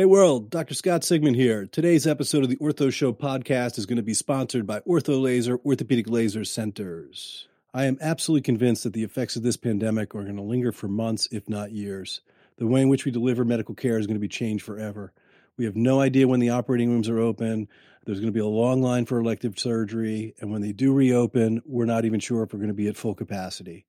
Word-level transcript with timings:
Hey 0.00 0.06
world, 0.06 0.48
Dr. 0.48 0.72
Scott 0.72 1.02
Sigman 1.02 1.36
here. 1.36 1.66
Today's 1.66 2.06
episode 2.06 2.42
of 2.42 2.48
the 2.48 2.56
Ortho 2.56 2.90
Show 2.90 3.12
podcast 3.12 3.76
is 3.76 3.84
going 3.84 3.98
to 3.98 4.02
be 4.02 4.14
sponsored 4.14 4.66
by 4.66 4.80
Ortho 4.80 5.20
Laser 5.20 5.58
Orthopedic 5.58 6.08
Laser 6.08 6.42
Centers. 6.42 7.48
I 7.74 7.84
am 7.84 7.98
absolutely 8.00 8.40
convinced 8.40 8.84
that 8.84 8.94
the 8.94 9.04
effects 9.04 9.36
of 9.36 9.42
this 9.42 9.58
pandemic 9.58 10.14
are 10.14 10.22
going 10.22 10.36
to 10.36 10.42
linger 10.42 10.72
for 10.72 10.88
months, 10.88 11.28
if 11.30 11.50
not 11.50 11.72
years. 11.72 12.22
The 12.56 12.66
way 12.66 12.80
in 12.80 12.88
which 12.88 13.04
we 13.04 13.12
deliver 13.12 13.44
medical 13.44 13.74
care 13.74 13.98
is 13.98 14.06
going 14.06 14.16
to 14.16 14.20
be 14.20 14.26
changed 14.26 14.64
forever. 14.64 15.12
We 15.58 15.66
have 15.66 15.76
no 15.76 16.00
idea 16.00 16.26
when 16.26 16.40
the 16.40 16.48
operating 16.48 16.88
rooms 16.88 17.10
are 17.10 17.18
open. 17.18 17.68
There's 18.06 18.20
going 18.20 18.32
to 18.32 18.34
be 18.34 18.40
a 18.40 18.46
long 18.46 18.80
line 18.80 19.04
for 19.04 19.18
elective 19.18 19.58
surgery. 19.58 20.34
And 20.40 20.50
when 20.50 20.62
they 20.62 20.72
do 20.72 20.94
reopen, 20.94 21.60
we're 21.66 21.84
not 21.84 22.06
even 22.06 22.20
sure 22.20 22.42
if 22.42 22.54
we're 22.54 22.60
going 22.60 22.68
to 22.68 22.74
be 22.74 22.88
at 22.88 22.96
full 22.96 23.14
capacity. 23.14 23.84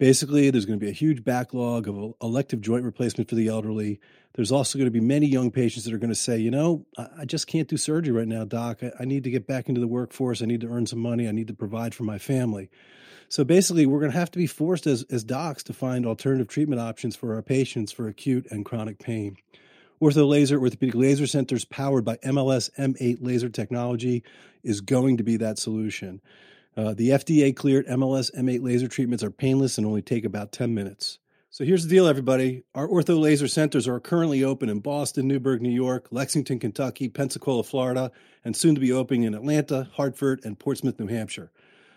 Basically, 0.00 0.48
there's 0.48 0.64
going 0.64 0.80
to 0.80 0.82
be 0.82 0.90
a 0.90 0.94
huge 0.94 1.24
backlog 1.24 1.86
of 1.86 2.14
elective 2.22 2.62
joint 2.62 2.86
replacement 2.86 3.28
for 3.28 3.34
the 3.34 3.48
elderly. 3.48 4.00
There's 4.32 4.50
also 4.50 4.78
going 4.78 4.86
to 4.86 4.90
be 4.90 4.98
many 4.98 5.26
young 5.26 5.50
patients 5.50 5.84
that 5.84 5.92
are 5.92 5.98
going 5.98 6.08
to 6.08 6.14
say, 6.14 6.38
you 6.38 6.50
know, 6.50 6.86
I 6.96 7.26
just 7.26 7.46
can't 7.46 7.68
do 7.68 7.76
surgery 7.76 8.14
right 8.14 8.26
now, 8.26 8.46
doc. 8.46 8.80
I 8.98 9.04
need 9.04 9.24
to 9.24 9.30
get 9.30 9.46
back 9.46 9.68
into 9.68 9.78
the 9.78 9.86
workforce. 9.86 10.40
I 10.40 10.46
need 10.46 10.62
to 10.62 10.68
earn 10.68 10.86
some 10.86 11.00
money. 11.00 11.28
I 11.28 11.32
need 11.32 11.48
to 11.48 11.54
provide 11.54 11.94
for 11.94 12.04
my 12.04 12.16
family. 12.16 12.70
So 13.28 13.44
basically, 13.44 13.84
we're 13.84 14.00
going 14.00 14.10
to 14.10 14.18
have 14.18 14.30
to 14.30 14.38
be 14.38 14.46
forced 14.46 14.86
as, 14.86 15.02
as 15.10 15.22
docs 15.22 15.62
to 15.64 15.74
find 15.74 16.06
alternative 16.06 16.48
treatment 16.48 16.80
options 16.80 17.14
for 17.14 17.34
our 17.34 17.42
patients 17.42 17.92
for 17.92 18.08
acute 18.08 18.46
and 18.50 18.64
chronic 18.64 19.00
pain. 19.00 19.36
Ortho 20.00 20.26
Laser 20.26 20.58
Orthopedic 20.58 20.94
Laser 20.94 21.26
Centers, 21.26 21.66
powered 21.66 22.06
by 22.06 22.16
MLS 22.24 22.70
M8 22.78 23.18
laser 23.20 23.50
technology, 23.50 24.24
is 24.62 24.80
going 24.80 25.18
to 25.18 25.22
be 25.22 25.36
that 25.36 25.58
solution. 25.58 26.22
Uh, 26.76 26.94
the 26.94 27.10
FDA 27.10 27.54
cleared 27.54 27.86
MLS 27.86 28.34
M8 28.34 28.62
laser 28.62 28.88
treatments 28.88 29.24
are 29.24 29.30
painless 29.30 29.78
and 29.78 29.86
only 29.86 30.02
take 30.02 30.24
about 30.24 30.52
10 30.52 30.74
minutes. 30.74 31.18
So 31.52 31.64
here's 31.64 31.82
the 31.82 31.90
deal, 31.90 32.06
everybody. 32.06 32.62
Our 32.76 32.86
ortho 32.86 33.20
laser 33.20 33.48
centers 33.48 33.88
are 33.88 33.98
currently 33.98 34.44
open 34.44 34.68
in 34.68 34.78
Boston, 34.78 35.26
Newburgh, 35.26 35.60
New 35.60 35.68
York, 35.68 36.06
Lexington, 36.12 36.60
Kentucky, 36.60 37.08
Pensacola, 37.08 37.64
Florida, 37.64 38.12
and 38.44 38.54
soon 38.54 38.76
to 38.76 38.80
be 38.80 38.92
opening 38.92 39.24
in 39.24 39.34
Atlanta, 39.34 39.90
Hartford, 39.94 40.42
and 40.44 40.60
Portsmouth, 40.60 41.00
New 41.00 41.08
Hampshire. 41.08 41.50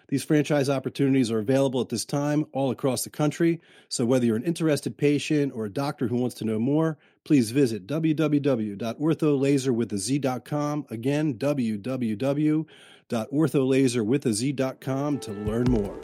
These 0.08 0.24
franchise 0.24 0.70
opportunities 0.70 1.30
are 1.32 1.40
available 1.40 1.82
at 1.82 1.90
this 1.90 2.06
time 2.06 2.46
all 2.52 2.70
across 2.72 3.04
the 3.04 3.10
country. 3.10 3.62
So 3.90 4.06
whether 4.06 4.26
you're 4.26 4.36
an 4.36 4.44
interested 4.44 4.98
patient 4.98 5.54
or 5.56 5.66
a 5.66 5.74
doctor 5.74 6.08
who 6.08 6.18
wants 6.18 6.36
to 6.36 6.46
know 6.46 6.60
more, 6.60 7.00
please 7.24 7.50
visit 7.52 7.88
www.ortholaserwithaz.com. 7.88 10.86
Again, 10.90 11.36
www.ortholaserwithaz.com 13.10 15.20
to 15.20 15.32
learn 15.32 15.70
more. 15.70 16.00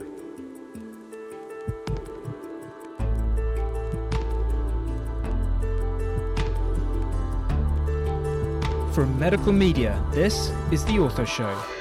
From 8.93 9.17
Medical 9.19 9.53
Media, 9.53 10.03
this 10.11 10.51
is 10.71 10.83
The 10.85 10.93
Ortho 10.93 11.25
Show. 11.25 11.78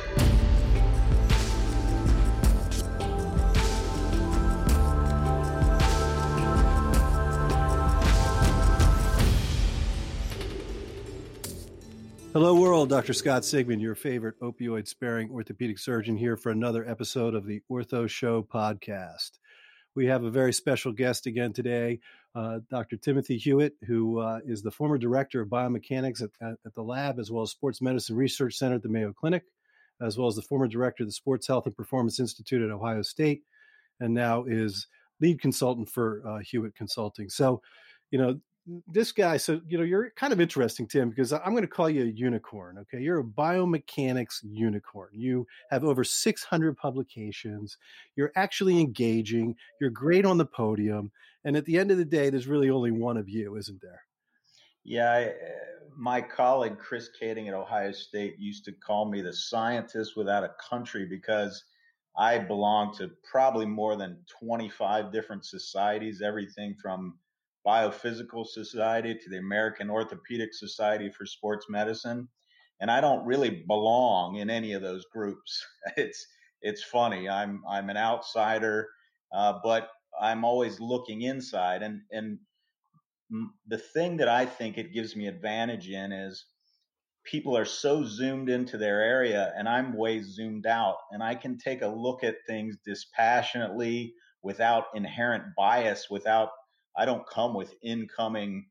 Hello, 12.38 12.54
world. 12.54 12.88
Dr. 12.88 13.14
Scott 13.14 13.42
Sigman, 13.42 13.80
your 13.80 13.96
favorite 13.96 14.38
opioid 14.38 14.86
sparing 14.86 15.28
orthopedic 15.28 15.76
surgeon, 15.76 16.16
here 16.16 16.36
for 16.36 16.52
another 16.52 16.88
episode 16.88 17.34
of 17.34 17.44
the 17.44 17.60
Ortho 17.68 18.08
Show 18.08 18.44
podcast. 18.44 19.32
We 19.96 20.06
have 20.06 20.22
a 20.22 20.30
very 20.30 20.52
special 20.52 20.92
guest 20.92 21.26
again 21.26 21.52
today, 21.52 21.98
uh, 22.36 22.60
Dr. 22.70 22.96
Timothy 22.96 23.38
Hewett, 23.38 23.74
who 23.88 24.20
uh, 24.20 24.38
is 24.46 24.62
the 24.62 24.70
former 24.70 24.98
director 24.98 25.40
of 25.40 25.48
biomechanics 25.48 26.22
at, 26.22 26.30
at, 26.40 26.58
at, 26.64 26.74
the 26.76 26.82
lab, 26.82 27.18
as 27.18 27.28
well 27.28 27.42
as 27.42 27.50
Sports 27.50 27.82
Medicine 27.82 28.14
Research 28.14 28.54
Center 28.54 28.76
at 28.76 28.84
the 28.84 28.88
Mayo 28.88 29.12
Clinic, 29.12 29.42
as 30.00 30.16
well 30.16 30.28
as 30.28 30.36
the 30.36 30.42
former 30.42 30.68
director 30.68 31.02
of 31.02 31.08
the 31.08 31.12
Sports 31.12 31.48
Health 31.48 31.66
and 31.66 31.76
Performance 31.76 32.20
Institute 32.20 32.62
at 32.62 32.70
Ohio 32.70 33.02
State, 33.02 33.42
and 33.98 34.14
now 34.14 34.44
is 34.44 34.86
lead 35.20 35.40
consultant 35.40 35.90
for 35.90 36.22
uh, 36.24 36.38
Hewett 36.38 36.76
Consulting. 36.76 37.30
So, 37.30 37.62
you 38.12 38.18
know, 38.20 38.38
this 38.86 39.12
guy, 39.12 39.36
so 39.36 39.60
you 39.68 39.78
know, 39.78 39.84
you're 39.84 40.10
kind 40.10 40.32
of 40.32 40.40
interesting, 40.40 40.86
Tim, 40.86 41.10
because 41.10 41.32
I'm 41.32 41.50
going 41.50 41.62
to 41.62 41.68
call 41.68 41.88
you 41.88 42.02
a 42.02 42.06
unicorn. 42.06 42.78
Okay, 42.78 43.02
you're 43.02 43.20
a 43.20 43.24
biomechanics 43.24 44.40
unicorn. 44.42 45.10
You 45.12 45.46
have 45.70 45.84
over 45.84 46.04
600 46.04 46.76
publications. 46.76 47.78
You're 48.16 48.32
actually 48.36 48.80
engaging. 48.80 49.54
You're 49.80 49.90
great 49.90 50.24
on 50.24 50.38
the 50.38 50.46
podium, 50.46 51.10
and 51.44 51.56
at 51.56 51.64
the 51.64 51.78
end 51.78 51.90
of 51.90 51.98
the 51.98 52.04
day, 52.04 52.30
there's 52.30 52.46
really 52.46 52.70
only 52.70 52.90
one 52.90 53.16
of 53.16 53.28
you, 53.28 53.56
isn't 53.56 53.80
there? 53.80 54.02
Yeah, 54.84 55.10
I, 55.10 55.22
eh, 55.22 55.34
my 55.96 56.20
colleague 56.20 56.78
Chris 56.78 57.10
Kaeding 57.20 57.48
at 57.48 57.54
Ohio 57.54 57.92
State 57.92 58.38
used 58.38 58.64
to 58.66 58.72
call 58.72 59.10
me 59.10 59.20
the 59.20 59.32
scientist 59.32 60.16
without 60.16 60.44
a 60.44 60.54
country 60.68 61.06
because 61.06 61.64
I 62.16 62.38
belong 62.38 62.94
to 62.96 63.10
probably 63.30 63.66
more 63.66 63.96
than 63.96 64.18
25 64.40 65.12
different 65.12 65.44
societies, 65.44 66.22
everything 66.22 66.74
from 66.80 67.18
Biophysical 67.68 68.46
Society 68.46 69.14
to 69.14 69.30
the 69.30 69.36
American 69.36 69.90
Orthopedic 69.90 70.54
Society 70.54 71.10
for 71.10 71.26
Sports 71.26 71.66
Medicine, 71.68 72.26
and 72.80 72.90
I 72.90 73.02
don't 73.02 73.26
really 73.26 73.64
belong 73.68 74.36
in 74.36 74.48
any 74.48 74.72
of 74.72 74.80
those 74.82 75.04
groups. 75.12 75.62
It's 75.96 76.26
it's 76.62 76.82
funny. 76.82 77.28
I'm 77.28 77.62
I'm 77.68 77.90
an 77.90 77.98
outsider, 77.98 78.88
uh, 79.32 79.58
but 79.62 79.90
I'm 80.18 80.44
always 80.44 80.80
looking 80.80 81.22
inside, 81.22 81.82
and 81.82 82.00
and 82.10 82.38
the 83.66 83.78
thing 83.78 84.16
that 84.16 84.28
I 84.28 84.46
think 84.46 84.78
it 84.78 84.94
gives 84.94 85.14
me 85.14 85.26
advantage 85.26 85.90
in 85.90 86.12
is 86.12 86.46
people 87.24 87.56
are 87.56 87.66
so 87.66 88.02
zoomed 88.04 88.48
into 88.48 88.78
their 88.78 89.02
area 89.02 89.52
and 89.56 89.68
I'm 89.68 89.94
way 89.94 90.22
zoomed 90.22 90.66
out 90.66 90.96
and 91.10 91.22
I 91.22 91.34
can 91.34 91.58
take 91.58 91.82
a 91.82 91.88
look 91.88 92.24
at 92.24 92.36
things 92.46 92.78
dispassionately 92.86 94.14
without 94.42 94.86
inherent 94.94 95.44
bias 95.56 96.06
without 96.08 96.48
I 96.96 97.04
don't 97.04 97.28
come 97.28 97.54
with 97.54 97.74
incoming 97.82 98.66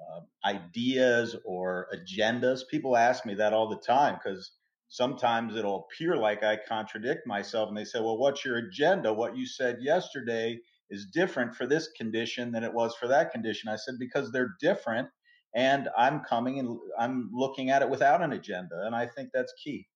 uh, 0.00 0.20
ideas 0.48 1.36
or 1.44 1.88
agendas. 1.94 2.60
People 2.70 2.96
ask 2.96 3.26
me 3.26 3.34
that 3.34 3.52
all 3.52 3.68
the 3.68 3.76
time 3.76 4.18
because 4.22 4.52
sometimes 4.88 5.56
it'll 5.56 5.86
appear 5.90 6.16
like 6.16 6.42
I 6.42 6.58
contradict 6.68 7.26
myself 7.26 7.68
and 7.68 7.76
they 7.76 7.84
say, 7.84 8.00
well, 8.00 8.18
what's 8.18 8.44
your 8.44 8.56
agenda? 8.56 9.12
What 9.12 9.36
you 9.36 9.46
said 9.46 9.78
yesterday 9.80 10.58
is 10.90 11.06
different 11.12 11.54
for 11.54 11.66
this 11.66 11.88
condition 11.96 12.52
than 12.52 12.64
it 12.64 12.72
was 12.72 12.94
for 12.96 13.08
that 13.08 13.30
condition. 13.30 13.68
I 13.68 13.76
said, 13.76 13.94
because 13.98 14.32
they're 14.32 14.54
different 14.60 15.08
and 15.54 15.88
I'm 15.96 16.20
coming 16.20 16.58
and 16.58 16.78
I'm 16.98 17.30
looking 17.32 17.70
at 17.70 17.82
it 17.82 17.90
without 17.90 18.22
an 18.22 18.32
agenda. 18.32 18.82
And 18.84 18.94
I 18.94 19.06
think 19.06 19.30
that's 19.32 19.52
key. 19.62 19.88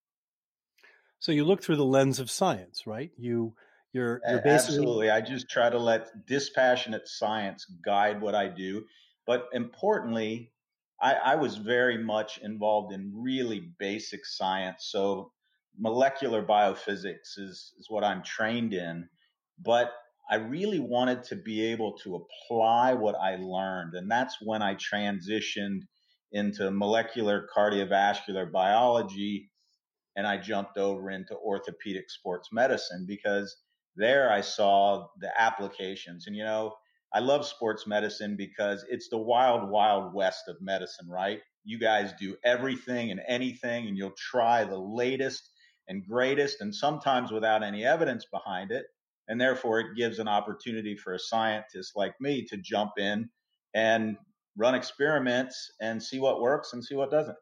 So 1.18 1.32
you 1.32 1.44
look 1.44 1.62
through 1.62 1.76
the 1.76 1.84
lens 1.84 2.18
of 2.18 2.30
science, 2.30 2.86
right? 2.86 3.10
You 3.16 3.54
you're, 3.92 4.20
you're 4.26 4.42
basically 4.42 4.76
absolutely. 4.76 5.10
I 5.10 5.20
just 5.20 5.48
try 5.48 5.68
to 5.68 5.78
let 5.78 6.26
dispassionate 6.26 7.08
science 7.08 7.66
guide 7.84 8.20
what 8.20 8.34
I 8.34 8.48
do, 8.48 8.84
but 9.26 9.48
importantly, 9.52 10.52
I, 11.00 11.14
I 11.14 11.34
was 11.36 11.56
very 11.56 11.98
much 11.98 12.38
involved 12.38 12.94
in 12.94 13.12
really 13.14 13.72
basic 13.78 14.24
science. 14.24 14.88
So 14.90 15.32
molecular 15.78 16.44
biophysics 16.44 17.38
is 17.38 17.72
is 17.78 17.86
what 17.88 18.04
I'm 18.04 18.22
trained 18.22 18.72
in, 18.72 19.08
but 19.58 19.92
I 20.30 20.36
really 20.36 20.78
wanted 20.78 21.24
to 21.24 21.36
be 21.36 21.62
able 21.66 21.98
to 21.98 22.16
apply 22.16 22.94
what 22.94 23.16
I 23.16 23.36
learned, 23.36 23.94
and 23.94 24.10
that's 24.10 24.36
when 24.40 24.62
I 24.62 24.76
transitioned 24.76 25.80
into 26.32 26.70
molecular 26.70 27.46
cardiovascular 27.54 28.50
biology 28.50 29.50
and 30.16 30.26
I 30.26 30.36
jumped 30.36 30.78
over 30.78 31.10
into 31.10 31.36
orthopedic 31.36 32.10
sports 32.10 32.48
medicine 32.52 33.04
because 33.06 33.56
there 33.96 34.30
I 34.32 34.40
saw 34.40 35.06
the 35.18 35.30
applications. 35.40 36.26
And, 36.26 36.36
you 36.36 36.44
know, 36.44 36.74
I 37.12 37.20
love 37.20 37.46
sports 37.46 37.86
medicine 37.86 38.36
because 38.36 38.84
it's 38.88 39.08
the 39.08 39.18
wild, 39.18 39.68
wild 39.68 40.14
west 40.14 40.44
of 40.48 40.56
medicine, 40.60 41.08
right? 41.08 41.40
You 41.64 41.78
guys 41.78 42.12
do 42.18 42.36
everything 42.44 43.10
and 43.10 43.20
anything, 43.26 43.86
and 43.86 43.96
you'll 43.96 44.14
try 44.16 44.64
the 44.64 44.78
latest 44.78 45.50
and 45.88 46.06
greatest, 46.06 46.60
and 46.60 46.74
sometimes 46.74 47.30
without 47.30 47.62
any 47.62 47.84
evidence 47.84 48.24
behind 48.32 48.70
it. 48.70 48.86
And 49.28 49.40
therefore, 49.40 49.80
it 49.80 49.96
gives 49.96 50.18
an 50.18 50.28
opportunity 50.28 50.96
for 50.96 51.14
a 51.14 51.18
scientist 51.18 51.92
like 51.94 52.14
me 52.20 52.44
to 52.46 52.56
jump 52.56 52.92
in 52.98 53.28
and 53.74 54.16
run 54.56 54.74
experiments 54.74 55.72
and 55.80 56.02
see 56.02 56.18
what 56.18 56.40
works 56.40 56.72
and 56.72 56.84
see 56.84 56.94
what 56.94 57.10
doesn't. 57.10 57.36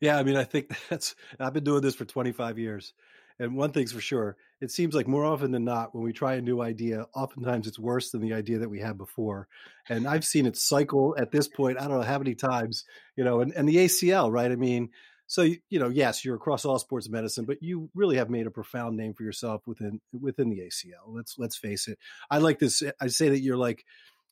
Yeah, 0.00 0.18
I 0.18 0.22
mean, 0.22 0.36
I 0.36 0.44
think 0.44 0.74
that's, 0.88 1.14
I've 1.38 1.52
been 1.52 1.64
doing 1.64 1.82
this 1.82 1.94
for 1.94 2.04
25 2.04 2.58
years. 2.58 2.92
And 3.38 3.56
one 3.56 3.72
thing's 3.72 3.92
for 3.92 4.00
sure, 4.00 4.36
it 4.60 4.70
seems 4.70 4.94
like 4.94 5.06
more 5.06 5.24
often 5.24 5.52
than 5.52 5.64
not, 5.64 5.94
when 5.94 6.02
we 6.02 6.12
try 6.12 6.34
a 6.34 6.40
new 6.40 6.60
idea, 6.60 7.06
oftentimes 7.14 7.66
it's 7.66 7.78
worse 7.78 8.10
than 8.10 8.20
the 8.20 8.34
idea 8.34 8.58
that 8.58 8.70
we 8.70 8.80
had 8.80 8.98
before. 8.98 9.48
And 9.88 10.06
I've 10.06 10.24
seen 10.24 10.46
it 10.46 10.56
cycle 10.56 11.14
at 11.18 11.30
this 11.30 11.48
point, 11.48 11.78
I 11.78 11.82
don't 11.82 11.98
know 11.98 12.02
how 12.02 12.18
many 12.18 12.34
times, 12.34 12.84
you 13.16 13.24
know, 13.24 13.40
and, 13.40 13.52
and 13.52 13.68
the 13.68 13.76
ACL, 13.76 14.32
right? 14.32 14.50
I 14.50 14.56
mean, 14.56 14.90
so 15.28 15.42
you 15.42 15.78
know, 15.78 15.90
yes, 15.90 16.24
you're 16.24 16.36
across 16.36 16.64
all 16.64 16.78
sports 16.78 17.08
medicine, 17.08 17.44
but 17.44 17.62
you 17.62 17.90
really 17.94 18.16
have 18.16 18.30
made 18.30 18.46
a 18.46 18.50
profound 18.50 18.96
name 18.96 19.12
for 19.12 19.24
yourself 19.24 19.60
within 19.66 20.00
within 20.18 20.48
the 20.48 20.60
ACL. 20.60 21.06
Let's 21.06 21.38
let's 21.38 21.56
face 21.56 21.86
it. 21.86 21.98
I 22.30 22.38
like 22.38 22.58
this. 22.58 22.82
I 22.98 23.08
say 23.08 23.28
that 23.28 23.40
you're 23.40 23.58
like 23.58 23.84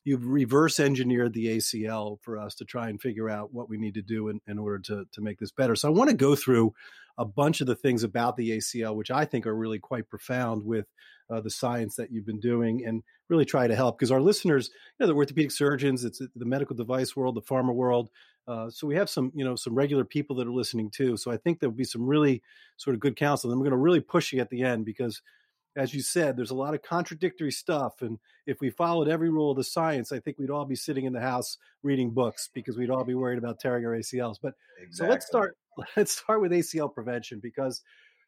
you've 0.07 0.25
reverse 0.25 0.79
engineered 0.79 1.33
the 1.33 1.57
ACL 1.57 2.17
for 2.21 2.37
us 2.37 2.55
to 2.55 2.63
try 2.63 2.87
and 2.87 3.01
figure 3.01 3.29
out 3.29 3.53
what 3.53 3.67
we 3.67 3.77
need 3.77 3.93
to 3.93 4.01
do 4.01 4.29
in, 4.29 4.39
in 4.47 4.57
order 4.57 4.79
to, 4.79 5.05
to 5.11 5.19
make 5.19 5.37
this 5.37 5.51
better. 5.51 5.75
So 5.75 5.89
I 5.89 5.91
want 5.91 6.09
to 6.09 6.15
go 6.15 6.33
through 6.33 6.73
a 7.17 7.25
bunch 7.25 7.59
of 7.59 7.67
the 7.67 7.75
things 7.75 8.03
about 8.03 8.37
the 8.37 8.51
ACL, 8.51 8.95
which 8.95 9.11
I 9.11 9.25
think 9.25 9.45
are 9.45 9.53
really 9.53 9.79
quite 9.79 10.09
profound 10.09 10.63
with 10.63 10.85
uh, 11.29 11.41
the 11.41 11.49
science 11.49 11.97
that 11.97 12.09
you've 12.09 12.25
been 12.25 12.39
doing 12.39 12.85
and 12.85 13.03
really 13.27 13.43
try 13.43 13.67
to 13.67 13.75
help 13.75 13.99
because 13.99 14.09
our 14.09 14.21
listeners, 14.21 14.69
you 14.97 15.05
know, 15.05 15.11
the 15.11 15.17
orthopedic 15.17 15.51
surgeons, 15.51 16.05
it's 16.05 16.19
the 16.19 16.45
medical 16.45 16.77
device 16.77 17.13
world, 17.13 17.35
the 17.35 17.41
pharma 17.41 17.73
world. 17.73 18.09
Uh, 18.47 18.69
so 18.69 18.87
we 18.87 18.95
have 18.95 19.09
some, 19.09 19.29
you 19.35 19.43
know, 19.43 19.57
some 19.57 19.75
regular 19.75 20.05
people 20.05 20.37
that 20.37 20.47
are 20.47 20.53
listening 20.53 20.89
too. 20.89 21.17
So 21.17 21.31
I 21.31 21.37
think 21.37 21.59
there'll 21.59 21.75
be 21.75 21.83
some 21.83 22.07
really 22.07 22.41
sort 22.77 22.93
of 22.93 23.01
good 23.01 23.17
counsel. 23.17 23.51
And 23.51 23.59
we're 23.59 23.65
going 23.65 23.71
to 23.71 23.83
really 23.83 23.99
push 23.99 24.31
you 24.31 24.39
at 24.39 24.49
the 24.49 24.63
end 24.63 24.85
because, 24.85 25.21
as 25.77 25.93
you 25.93 26.01
said, 26.01 26.35
there's 26.35 26.51
a 26.51 26.55
lot 26.55 26.73
of 26.73 26.81
contradictory 26.81 27.51
stuff. 27.51 28.01
And 28.01 28.17
if 28.45 28.59
we 28.59 28.69
followed 28.69 29.07
every 29.07 29.29
rule 29.29 29.51
of 29.51 29.57
the 29.57 29.63
science, 29.63 30.11
I 30.11 30.19
think 30.19 30.37
we'd 30.37 30.49
all 30.49 30.65
be 30.65 30.75
sitting 30.75 31.05
in 31.05 31.13
the 31.13 31.21
house 31.21 31.57
reading 31.83 32.09
books 32.09 32.49
because 32.53 32.77
we'd 32.77 32.89
all 32.89 33.03
be 33.03 33.13
worried 33.13 33.37
about 33.37 33.59
tearing 33.59 33.85
our 33.85 33.93
ACLs. 33.93 34.37
But 34.41 34.55
exactly. 34.81 35.05
so 35.05 35.09
let's 35.09 35.27
start. 35.27 35.57
Let's 35.95 36.11
start 36.11 36.41
with 36.41 36.51
ACL 36.51 36.91
prevention 36.91 37.39
because 37.39 37.83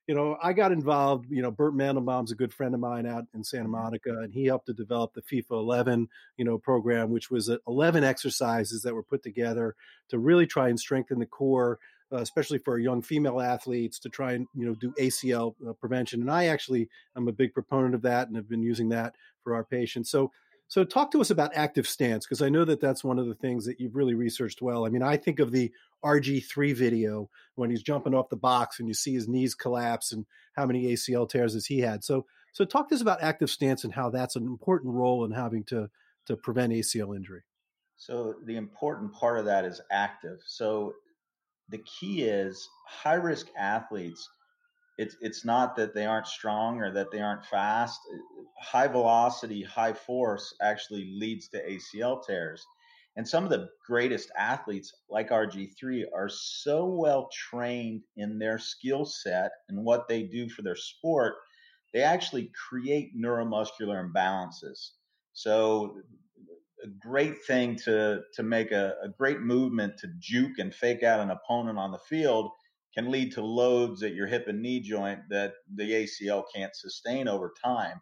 you 0.09 0.15
know, 0.15 0.37
I 0.41 0.53
got 0.53 0.71
involved. 0.71 1.27
You 1.29 1.43
know, 1.43 1.51
Bert 1.51 1.75
Mandelbaum's 1.75 2.31
a 2.31 2.35
good 2.35 2.51
friend 2.51 2.73
of 2.73 2.79
mine 2.79 3.05
out 3.05 3.25
in 3.35 3.43
Santa 3.43 3.65
mm-hmm. 3.65 3.73
Monica, 3.73 4.09
and 4.09 4.33
he 4.33 4.45
helped 4.45 4.65
to 4.65 4.73
develop 4.73 5.13
the 5.13 5.21
FIFA 5.21 5.51
11, 5.51 6.09
you 6.35 6.45
know, 6.45 6.57
program, 6.57 7.11
which 7.11 7.29
was 7.29 7.51
11 7.67 8.03
exercises 8.03 8.81
that 8.81 8.95
were 8.95 9.03
put 9.03 9.21
together 9.21 9.75
to 10.09 10.17
really 10.17 10.47
try 10.47 10.69
and 10.69 10.79
strengthen 10.79 11.19
the 11.19 11.27
core, 11.27 11.77
uh, 12.11 12.17
especially 12.17 12.57
for 12.57 12.77
young 12.77 13.01
female 13.01 13.39
athletes, 13.39 13.99
to 13.99 14.09
try 14.09 14.33
and 14.33 14.47
you 14.53 14.65
know 14.65 14.75
do 14.75 14.93
ACL 14.99 15.55
uh, 15.67 15.73
prevention. 15.73 16.21
And 16.21 16.31
I 16.31 16.45
actually 16.45 16.89
am 17.15 17.27
a 17.27 17.33
big 17.33 17.53
proponent 17.53 17.95
of 17.95 18.01
that, 18.03 18.27
and 18.27 18.35
have 18.35 18.49
been 18.49 18.63
using 18.63 18.89
that 18.89 19.15
for 19.43 19.55
our 19.55 19.63
patients. 19.63 20.09
So 20.09 20.31
so 20.69 20.83
talk 20.83 21.09
to 21.11 21.21
us 21.21 21.31
about 21.31 21.55
active 21.55 21.87
stance 21.87 22.27
because 22.27 22.43
I 22.43 22.49
know 22.49 22.63
that 22.63 22.79
that's 22.79 23.03
one 23.03 23.17
of 23.17 23.25
the 23.25 23.33
things 23.33 23.65
that 23.65 23.79
you've 23.79 23.95
really 23.95 24.13
researched 24.13 24.61
well. 24.61 24.85
I 24.85 24.89
mean, 24.89 25.01
I 25.01 25.17
think 25.17 25.39
of 25.39 25.51
the 25.51 25.71
RG3 26.05 26.75
video 26.75 27.29
when 27.55 27.71
he's 27.71 27.81
jumping 27.81 28.13
off 28.13 28.29
the 28.29 28.37
box 28.37 28.79
and 28.79 28.87
you 28.87 28.93
see 28.93 29.15
his 29.15 29.27
knees 29.27 29.55
collapse 29.55 30.11
and 30.11 30.27
how 30.53 30.67
many 30.67 30.85
ACL 30.93 31.27
tears 31.27 31.55
has 31.55 31.65
he 31.65 31.79
had. 31.79 32.03
So 32.03 32.27
so 32.53 32.65
talk 32.65 32.89
to 32.89 32.95
us 32.95 33.01
about 33.01 33.23
active 33.23 33.49
stance 33.49 33.83
and 33.83 33.93
how 33.93 34.11
that's 34.11 34.35
an 34.35 34.43
important 34.43 34.93
role 34.93 35.25
in 35.25 35.31
having 35.31 35.63
to 35.65 35.89
to 36.27 36.37
prevent 36.37 36.71
ACL 36.71 37.15
injury. 37.15 37.41
So 37.97 38.35
the 38.45 38.55
important 38.55 39.11
part 39.11 39.39
of 39.39 39.45
that 39.45 39.65
is 39.65 39.81
active. 39.91 40.39
So 40.45 40.93
the 41.69 41.79
key 41.79 42.23
is 42.23 42.67
high 42.87 43.15
risk 43.15 43.47
athletes 43.57 44.29
it's 44.99 45.15
it's 45.21 45.45
not 45.45 45.77
that 45.77 45.95
they 45.95 46.05
aren't 46.05 46.27
strong 46.27 46.81
or 46.81 46.91
that 46.91 47.09
they 47.09 47.21
aren't 47.21 47.45
fast. 47.45 48.01
Uh, 48.13 48.17
high 48.61 48.87
velocity, 48.87 49.63
high 49.63 49.93
force 49.93 50.53
actually 50.61 51.09
leads 51.17 51.47
to 51.49 51.65
ACL 51.65 52.21
tears. 52.25 52.65
And 53.15 53.27
some 53.27 53.45
of 53.45 53.49
the 53.49 53.69
greatest 53.87 54.29
athletes, 54.37 54.93
like 55.09 55.31
RG3, 55.31 56.05
are 56.13 56.27
so 56.27 56.85
well 56.85 57.29
trained 57.31 58.03
in 58.17 58.37
their 58.37 58.59
skill 58.59 59.05
set 59.05 59.51
and 59.69 59.85
what 59.85 60.09
they 60.09 60.23
do 60.23 60.49
for 60.49 60.63
their 60.63 60.75
sport, 60.75 61.35
they 61.93 62.01
actually 62.01 62.51
create 62.69 63.17
neuromuscular 63.17 64.05
imbalances. 64.05 64.91
So, 65.31 66.01
a 66.83 66.87
great 66.87 67.43
thing 67.45 67.75
to, 67.75 68.21
to 68.33 68.43
make 68.43 68.71
a, 68.71 68.95
a 69.03 69.09
great 69.09 69.41
movement 69.41 69.97
to 69.99 70.07
juke 70.19 70.59
and 70.59 70.73
fake 70.73 71.03
out 71.03 71.19
an 71.19 71.31
opponent 71.31 71.77
on 71.77 71.91
the 71.91 71.99
field 71.99 72.51
can 72.95 73.11
lead 73.11 73.33
to 73.33 73.41
loads 73.41 74.03
at 74.03 74.13
your 74.13 74.27
hip 74.27 74.47
and 74.47 74.61
knee 74.61 74.79
joint 74.79 75.19
that 75.29 75.53
the 75.75 75.91
ACL 75.91 76.43
can't 76.53 76.75
sustain 76.75 77.27
over 77.27 77.53
time. 77.63 78.01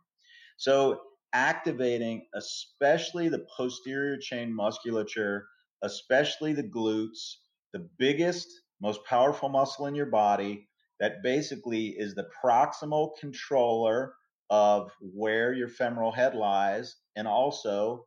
So, 0.58 1.02
activating 1.34 2.26
especially 2.34 3.30
the 3.30 3.46
posterior 3.56 4.18
chain 4.18 4.54
musculature, 4.54 5.48
especially 5.84 6.54
the 6.54 6.64
glutes, 6.64 7.36
the 7.74 7.88
biggest, 8.00 8.48
most 8.82 9.04
powerful 9.06 9.50
muscle 9.50 9.88
in 9.88 9.96
your 9.96 10.06
body, 10.06 10.68
that 11.00 11.22
basically 11.22 11.88
is 11.90 12.16
the 12.16 12.28
proximal 12.44 13.12
controller 13.20 14.16
of 14.50 14.90
where 15.02 15.54
your 15.54 15.68
femoral 15.68 16.12
head 16.12 16.34
lies, 16.34 16.96
and 17.16 17.28
also, 17.28 18.06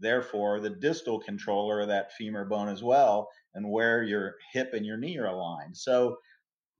therefore, 0.00 0.60
the 0.60 0.70
distal 0.70 1.20
controller 1.20 1.80
of 1.80 1.88
that 1.88 2.12
femur 2.12 2.44
bone 2.44 2.68
as 2.68 2.82
well 2.82 3.28
and 3.54 3.70
where 3.70 4.02
your 4.02 4.34
hip 4.52 4.70
and 4.72 4.86
your 4.86 4.96
knee 4.96 5.18
are 5.18 5.26
aligned. 5.26 5.76
So 5.76 6.16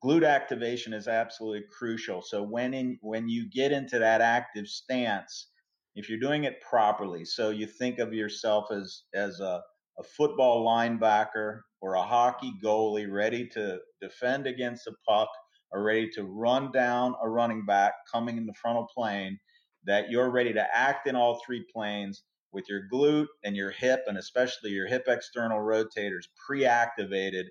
glute 0.05 0.26
activation 0.26 0.93
is 0.93 1.09
absolutely 1.09 1.64
crucial. 1.70 2.23
So 2.23 2.43
when 2.43 2.75
in 2.75 2.99
when 3.03 3.29
you 3.29 3.49
get 3.50 3.73
into 3.73 3.99
that 3.99 4.20
active 4.20 4.67
stance, 4.67 5.49
if 5.94 6.09
you're 6.09 6.19
doing 6.19 6.44
it 6.44 6.61
properly, 6.61 7.25
so 7.25 7.50
you 7.50 7.67
think 7.67 7.99
of 7.99 8.12
yourself 8.12 8.70
as 8.70 9.03
as 9.14 9.41
a, 9.41 9.62
a 9.99 10.03
football 10.03 10.67
linebacker 10.67 11.61
or 11.81 11.94
a 11.94 12.03
hockey 12.03 12.53
goalie 12.62 13.11
ready 13.11 13.47
to 13.49 13.79
defend 14.00 14.47
against 14.47 14.87
a 14.87 14.94
puck 15.09 15.29
or 15.73 15.82
ready 15.82 16.09
to 16.11 16.25
run 16.25 16.70
down 16.73 17.14
a 17.23 17.29
running 17.29 17.64
back 17.64 17.94
coming 18.12 18.37
in 18.37 18.47
the 18.47 18.55
frontal 18.55 18.87
plane, 18.94 19.38
that 19.85 20.11
you're 20.11 20.31
ready 20.31 20.53
to 20.53 20.76
act 20.76 21.06
in 21.09 21.17
all 21.17 21.41
three 21.44 21.64
planes 21.75 22.25
with 22.52 22.69
your 22.69 22.82
glute 22.93 23.28
and 23.44 23.56
your 23.56 23.70
hip, 23.70 24.02
and 24.06 24.19
especially 24.19 24.70
your 24.70 24.87
hip 24.87 25.04
external 25.06 25.58
rotators 25.58 26.25
pre 26.46 26.64
activated 26.64 27.46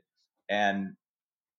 and 0.49 0.93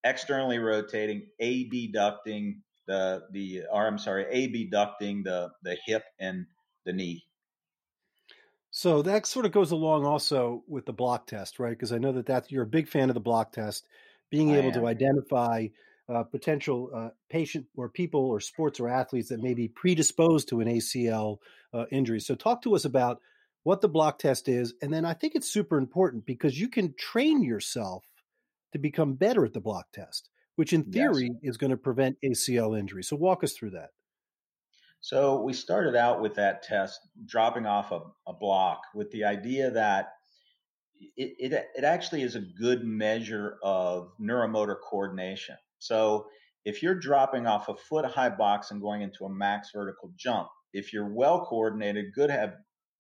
externally 0.05 0.59
rotating, 0.59 1.27
abducting 1.41 2.63
the, 2.87 3.23
the, 3.31 3.63
or 3.73 3.87
I'm 3.87 3.99
sorry, 3.99 4.25
abducting 4.25 5.23
the, 5.25 5.51
the 5.63 5.77
hip 5.87 6.05
and 6.19 6.47
the 6.85 6.93
knee. 6.93 7.25
So 8.71 9.03
that 9.03 9.27
sort 9.27 9.45
of 9.45 9.53
goes 9.53 9.71
along 9.71 10.07
also 10.07 10.65
with 10.67 10.87
the 10.87 10.95
block 10.95 11.27
test, 11.27 11.59
right? 11.59 11.71
Because 11.71 11.93
I 11.93 11.99
know 11.99 12.13
that 12.13 12.27
that's, 12.27 12.51
you're 12.51 12.63
a 12.63 12.67
big 12.67 12.89
fan 12.89 13.11
of 13.11 13.15
the 13.15 13.21
block 13.21 13.53
test, 13.53 13.87
being 14.31 14.51
able 14.51 14.73
to 14.73 14.87
identify 14.87 15.67
uh, 16.09 16.23
potential 16.25 16.91
uh, 16.95 17.09
patient 17.29 17.67
or 17.77 17.89
people 17.89 18.25
or 18.25 18.41
sports 18.41 18.81
or 18.81 18.89
athletes 18.89 19.29
that 19.29 19.43
may 19.43 19.55
be 19.55 19.69
predisposed 19.69 20.49
to 20.49 20.61
an 20.61 20.69
ACL 20.69 21.39
uh, 21.73 21.85
injury. 21.93 22.19
So 22.21 22.35
talk 22.35 22.63
to 22.63 22.75
us 22.75 22.85
about 22.85 23.21
what 23.65 23.81
the 23.81 23.89
block 23.89 24.19
test 24.19 24.49
is. 24.49 24.75
And 24.83 24.93
then 24.93 25.05
I 25.05 25.15
think 25.15 25.35
it's 25.35 25.51
super 25.51 25.79
important 25.79 26.27
because 26.27 26.59
you 26.59 26.69
can 26.69 26.95
train 26.99 27.43
yourself 27.43 28.05
to 28.73 28.79
become 28.79 29.15
better 29.15 29.45
at 29.45 29.53
the 29.53 29.61
block 29.61 29.87
test, 29.93 30.31
which 30.57 30.73
in 30.73 30.85
theory 30.85 31.31
yes. 31.43 31.53
is 31.53 31.57
going 31.57 31.71
to 31.71 31.77
prevent 31.77 32.17
ACL 32.25 32.79
injury. 32.79 33.05
So 33.05 33.17
walk 33.17 33.45
us 33.45 33.53
through 33.53 33.71
that. 33.71 33.91
So 35.01 35.43
we 35.43 35.53
started 35.53 35.97
out 35.97 36.21
with 36.23 36.37
that 36.37 36.63
test 36.63 37.01
dropping 37.27 37.67
off 37.67 37.91
a, 37.91 38.03
a 38.27 38.33
block 38.33 38.83
with 38.95 39.11
the 39.11 39.25
idea 39.25 39.71
that 39.73 40.13
it, 41.17 41.35
it, 41.39 41.53
it 41.77 41.85
actually 41.85 42.23
is 42.23 42.37
a 42.37 42.41
good 42.41 42.85
measure 42.85 43.59
of 43.65 44.13
neuromotor 44.21 44.77
coordination. 44.81 45.57
So 45.81 46.27
if 46.65 46.83
you're 46.83 46.95
dropping 46.95 47.49
off 47.49 47.69
a 47.69 47.75
foot 47.75 48.05
high 48.05 48.29
box 48.29 48.71
and 48.71 48.81
going 48.81 49.03
into 49.03 49.25
a 49.25 49.31
max 49.31 49.71
vertical 49.75 50.13
jump, 50.17 50.49
if 50.73 50.93
you're 50.93 51.13
well 51.13 51.45
coordinated, 51.47 52.15
good 52.15 52.31
have 52.31 52.55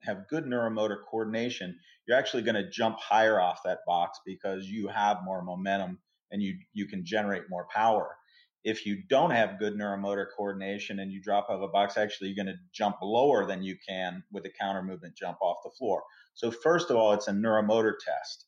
have 0.04 0.28
good 0.28 0.44
neuromotor 0.44 0.96
coordination, 1.08 1.78
you're 2.06 2.18
actually 2.18 2.42
going 2.42 2.56
to 2.56 2.68
jump 2.68 2.98
higher 2.98 3.40
off 3.40 3.60
that 3.64 3.80
box 3.86 4.18
because 4.26 4.66
you 4.66 4.88
have 4.88 5.18
more 5.24 5.42
momentum 5.42 5.98
and 6.30 6.42
you 6.42 6.56
you 6.72 6.86
can 6.86 7.04
generate 7.04 7.44
more 7.48 7.66
power. 7.72 8.16
If 8.64 8.86
you 8.86 9.02
don't 9.08 9.30
have 9.30 9.58
good 9.58 9.74
neuromotor 9.74 10.26
coordination 10.36 11.00
and 11.00 11.10
you 11.10 11.20
drop 11.20 11.48
off 11.50 11.62
a 11.62 11.68
box, 11.68 11.96
actually 11.96 12.28
you're 12.28 12.44
going 12.44 12.54
to 12.54 12.60
jump 12.72 12.96
lower 13.02 13.44
than 13.46 13.62
you 13.62 13.76
can 13.88 14.22
with 14.32 14.44
a 14.46 14.50
counter 14.50 14.82
movement 14.82 15.16
jump 15.16 15.38
off 15.40 15.58
the 15.64 15.70
floor. 15.78 16.02
So 16.34 16.50
first 16.50 16.90
of 16.90 16.96
all, 16.96 17.12
it's 17.12 17.28
a 17.28 17.32
neuromotor 17.32 17.94
test. 18.04 18.46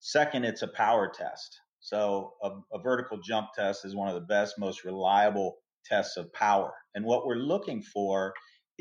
Second, 0.00 0.44
it's 0.44 0.62
a 0.62 0.68
power 0.68 1.12
test. 1.14 1.60
So 1.80 2.34
a, 2.42 2.50
a 2.72 2.80
vertical 2.80 3.18
jump 3.18 3.48
test 3.54 3.84
is 3.84 3.94
one 3.94 4.08
of 4.08 4.14
the 4.14 4.20
best, 4.26 4.58
most 4.58 4.84
reliable 4.84 5.56
tests 5.84 6.16
of 6.16 6.32
power. 6.32 6.72
And 6.94 7.04
what 7.04 7.26
we're 7.26 7.36
looking 7.36 7.82
for 7.82 8.32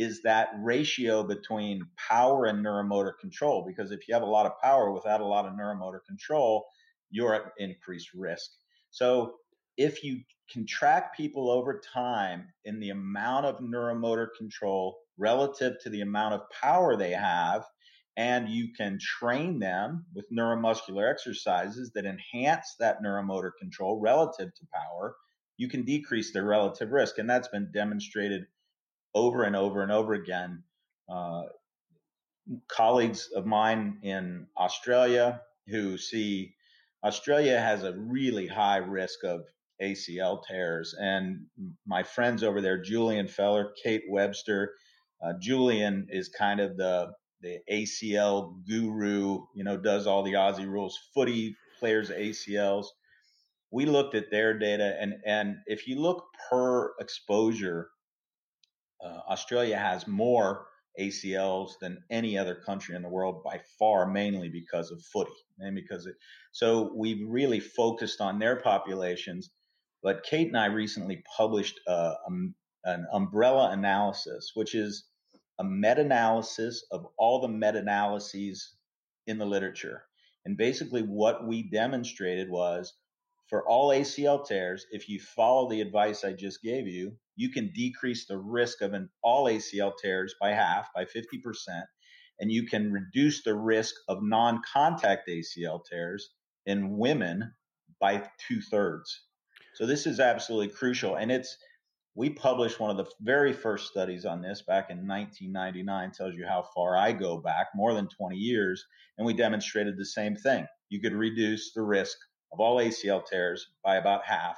is 0.02 0.24
that 0.24 0.50
ratio 0.58 1.22
between 1.22 1.86
power 1.96 2.46
and 2.48 2.66
neuromotor 2.66 3.12
control. 3.20 3.64
Because 3.66 3.92
if 3.92 4.08
you 4.08 4.16
have 4.16 4.24
a 4.24 4.26
lot 4.38 4.48
of 4.48 4.60
power 4.60 4.92
without 4.92 5.22
a 5.22 5.26
lot 5.26 5.46
of 5.46 5.54
neuromotor 5.54 6.00
control, 6.08 6.66
you're 7.12 7.36
at 7.36 7.52
increased 7.60 8.10
risk. 8.16 8.50
So 8.90 9.36
if 9.78 10.04
you 10.04 10.22
can 10.52 10.66
track 10.66 11.16
people 11.16 11.52
over 11.52 11.80
time 11.94 12.48
in 12.66 12.80
the 12.80 12.90
amount 12.90 13.46
of 13.46 13.60
neuromotor 13.60 14.30
control 14.36 14.98
relative 15.20 15.76
to 15.84 15.90
the 15.92 16.02
amount 16.02 16.34
of 16.34 16.50
power 16.50 16.98
they 16.98 17.12
have, 17.12 17.64
and 18.18 18.50
you 18.50 18.74
can 18.76 18.98
train 19.00 19.60
them 19.60 20.06
with 20.16 20.26
neuromuscular 20.32 21.10
exercises 21.10 21.92
that 21.94 22.06
enhance 22.06 22.76
that 22.80 23.04
neuromotor 23.04 23.52
control 23.60 24.02
relative 24.02 24.54
to 24.56 24.68
power, 24.74 25.16
you 25.58 25.70
can 25.70 25.84
decrease 25.84 26.34
their 26.34 26.44
relative 26.44 26.92
risk. 26.92 27.20
And 27.20 27.30
that's 27.30 27.48
been 27.50 27.72
demonstrated 27.72 28.48
over 29.14 29.44
and 29.44 29.56
over 29.56 29.82
and 29.82 29.92
over 29.92 30.14
again. 30.14 30.64
Uh, 31.10 31.44
colleagues 32.68 33.30
of 33.36 33.46
mine 33.46 34.00
in 34.04 34.48
Australia 34.58 35.42
who 35.68 35.98
see 35.98 36.54
Australia 37.04 37.60
has 37.60 37.84
a 37.84 37.94
really 37.94 38.48
high 38.48 38.78
risk 38.78 39.24
of 39.24 39.46
ACL 39.82 40.42
tears. 40.48 40.96
And 41.00 41.46
my 41.86 42.04
friends 42.04 42.44
over 42.44 42.62
there, 42.62 42.82
Julian 42.82 43.28
Feller, 43.28 43.74
Kate 43.84 44.04
Webster, 44.10 44.74
uh, 45.24 45.34
Julian 45.40 46.08
is 46.10 46.30
kind 46.30 46.60
of 46.60 46.78
the 46.78 47.14
the 47.42 47.58
ACL 47.72 48.54
guru, 48.68 49.40
you 49.56 49.64
know, 49.64 49.76
does 49.76 50.06
all 50.06 50.22
the 50.22 50.34
Aussie 50.34 50.68
rules, 50.68 51.00
footy 51.12 51.56
players 51.80 52.12
ACLs. 52.12 52.86
We 53.72 53.88
looked 53.88 54.14
at 54.14 54.30
their 54.30 54.58
data, 54.58 54.96
and 55.00 55.16
and 55.26 55.58
if 55.66 55.88
you 55.88 56.00
look 56.00 56.26
per 56.50 56.94
exposure, 57.00 57.90
Australia 59.08 59.78
has 59.78 60.08
more 60.08 60.68
ACLs 61.00 61.72
than 61.80 62.04
any 62.10 62.38
other 62.38 62.56
country 62.56 62.96
in 62.96 63.02
the 63.02 63.10
world 63.10 63.44
by 63.44 63.62
far, 63.80 64.08
mainly 64.08 64.50
because 64.50 64.92
of 64.92 65.02
footy 65.02 65.32
and 65.60 65.76
because 65.76 66.06
it. 66.06 66.16
So 66.52 66.92
we 66.96 67.24
really 67.24 67.60
focused 67.60 68.22
on 68.22 68.40
their 68.40 68.58
populations. 68.58 69.50
But 70.04 70.24
Kate 70.24 70.48
and 70.48 70.58
I 70.58 70.66
recently 70.66 71.24
published 71.38 71.80
uh, 71.88 72.16
a, 72.28 72.32
an 72.86 73.08
umbrella 73.14 73.72
analysis, 73.72 74.52
which 74.56 74.76
is 74.76 75.06
a 75.60 75.64
meta-analysis 75.64 76.86
of 76.92 77.06
all 77.18 77.42
the 77.42 77.48
meta-analyses 77.48 78.76
in 79.28 79.38
the 79.38 79.46
literature. 79.46 80.04
And 80.46 80.58
basically, 80.58 81.04
what 81.04 81.48
we 81.48 81.70
demonstrated 81.70 82.50
was 82.50 82.94
for 83.52 83.68
all 83.68 83.90
ACL 83.90 84.48
tears, 84.48 84.86
if 84.92 85.10
you 85.10 85.20
follow 85.20 85.70
the 85.70 85.82
advice 85.82 86.24
I 86.24 86.32
just 86.32 86.64
gave 86.64 86.88
you, 86.88 87.18
you 87.36 87.50
can 87.50 87.74
decrease 87.74 88.26
the 88.26 88.38
risk 88.38 88.82
of 88.82 88.94
an 88.94 89.10
all 89.22 89.44
ACL 89.48 89.92
tears 90.02 90.34
by 90.40 90.52
half, 90.52 90.88
by 90.96 91.04
50%, 91.04 91.84
and 92.40 92.50
you 92.50 92.66
can 92.66 92.94
reduce 92.94 93.44
the 93.44 93.54
risk 93.54 93.94
of 94.08 94.24
non 94.24 94.62
contact 94.72 95.28
ACL 95.28 95.82
tears 95.84 96.30
in 96.66 96.98
women 96.98 97.54
by 98.00 98.26
two 98.48 98.62
thirds. 98.62 99.26
So 99.76 99.86
this 99.86 100.08
is 100.08 100.22
absolutely 100.22 100.74
crucial. 100.74 101.18
And 101.18 101.30
it's, 101.30 101.58
we 102.16 102.30
published 102.30 102.80
one 102.80 102.90
of 102.90 102.96
the 102.96 103.12
very 103.20 103.52
first 103.52 103.92
studies 103.92 104.24
on 104.24 104.42
this 104.42 104.62
back 104.62 104.90
in 104.90 105.06
1999, 105.06 106.12
tells 106.12 106.36
you 106.36 106.46
how 106.48 106.70
far 106.74 106.96
I 106.96 107.12
go 107.12 107.38
back, 107.38 107.68
more 107.76 107.94
than 107.94 108.08
20 108.08 108.38
years. 108.38 108.86
And 109.18 109.28
we 109.28 109.34
demonstrated 109.34 109.98
the 109.98 110.06
same 110.06 110.38
thing. 110.38 110.66
You 110.88 111.02
could 111.02 111.14
reduce 111.14 111.74
the 111.74 111.82
risk 111.82 112.18
of 112.54 112.60
all 112.60 112.78
ACL 112.78 113.26
tears 113.26 113.68
by 113.84 113.98
about 113.98 114.26
half, 114.26 114.58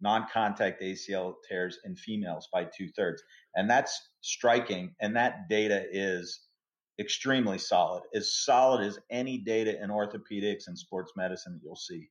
non 0.00 0.26
contact 0.32 0.82
ACL 0.82 1.34
tears 1.48 1.78
in 1.84 1.96
females 1.96 2.48
by 2.52 2.64
two 2.64 2.88
thirds. 2.88 3.22
And 3.54 3.68
that's 3.68 4.10
striking. 4.20 4.94
And 5.00 5.16
that 5.16 5.48
data 5.48 5.84
is 5.90 6.40
extremely 6.98 7.58
solid, 7.58 8.02
as 8.14 8.34
solid 8.34 8.86
as 8.86 8.98
any 9.10 9.38
data 9.38 9.82
in 9.82 9.90
orthopedics 9.90 10.68
and 10.68 10.78
sports 10.78 11.12
medicine 11.16 11.54
that 11.54 11.60
you'll 11.62 11.76
see. 11.76 12.10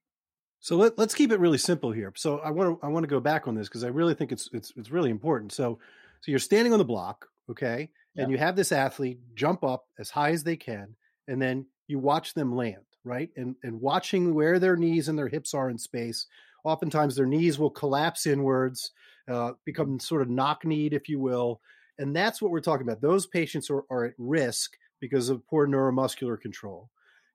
So 0.59 0.77
let, 0.77 0.97
us 0.97 1.13
keep 1.13 1.31
it 1.31 1.39
really 1.39 1.57
simple 1.57 1.91
here. 1.91 2.13
So 2.15 2.39
I 2.39 2.49
want 2.49 2.79
to 2.79 2.85
I 2.85 2.89
want 2.89 3.03
to 3.03 3.09
go 3.09 3.19
back 3.19 3.47
on 3.47 3.55
this 3.55 3.67
because 3.67 3.83
I 3.83 3.89
really 3.89 4.13
think 4.13 4.31
it's 4.31 4.49
it's 4.53 4.71
it's 4.77 4.91
really 4.91 5.09
important. 5.09 5.51
So 5.51 5.79
so 6.21 6.31
you're 6.31 6.39
standing 6.39 6.71
on 6.71 6.79
the 6.79 6.85
block, 6.85 7.27
okay, 7.49 7.89
and 8.15 8.31
you 8.31 8.37
have 8.37 8.55
this 8.55 8.71
athlete 8.71 9.19
jump 9.35 9.65
up 9.65 9.85
as 9.99 10.09
high 10.09 10.31
as 10.31 10.43
they 10.43 10.55
can, 10.55 10.95
and 11.27 11.41
then 11.41 11.65
you 11.87 11.99
watch 11.99 12.33
them 12.33 12.55
land 12.55 12.85
right? 13.03 13.29
And 13.35 13.55
and 13.63 13.81
watching 13.81 14.33
where 14.33 14.59
their 14.59 14.75
knees 14.75 15.07
and 15.07 15.17
their 15.17 15.27
hips 15.27 15.53
are 15.53 15.69
in 15.69 15.77
space. 15.77 16.27
Oftentimes, 16.63 17.15
their 17.15 17.25
knees 17.25 17.59
will 17.59 17.69
collapse 17.69 18.25
inwards, 18.25 18.91
uh, 19.29 19.53
become 19.65 19.99
sort 19.99 20.21
of 20.21 20.29
knock 20.29 20.63
kneed, 20.63 20.93
if 20.93 21.09
you 21.09 21.19
will, 21.19 21.59
and 21.99 22.15
that's 22.15 22.41
what 22.41 22.51
we're 22.51 22.61
talking 22.61 22.87
about. 22.87 23.01
Those 23.01 23.27
patients 23.27 23.69
are, 23.69 23.83
are 23.89 24.05
at 24.05 24.13
risk 24.17 24.77
because 25.01 25.29
of 25.29 25.45
poor 25.47 25.67
neuromuscular 25.67 26.39
control. 26.39 26.89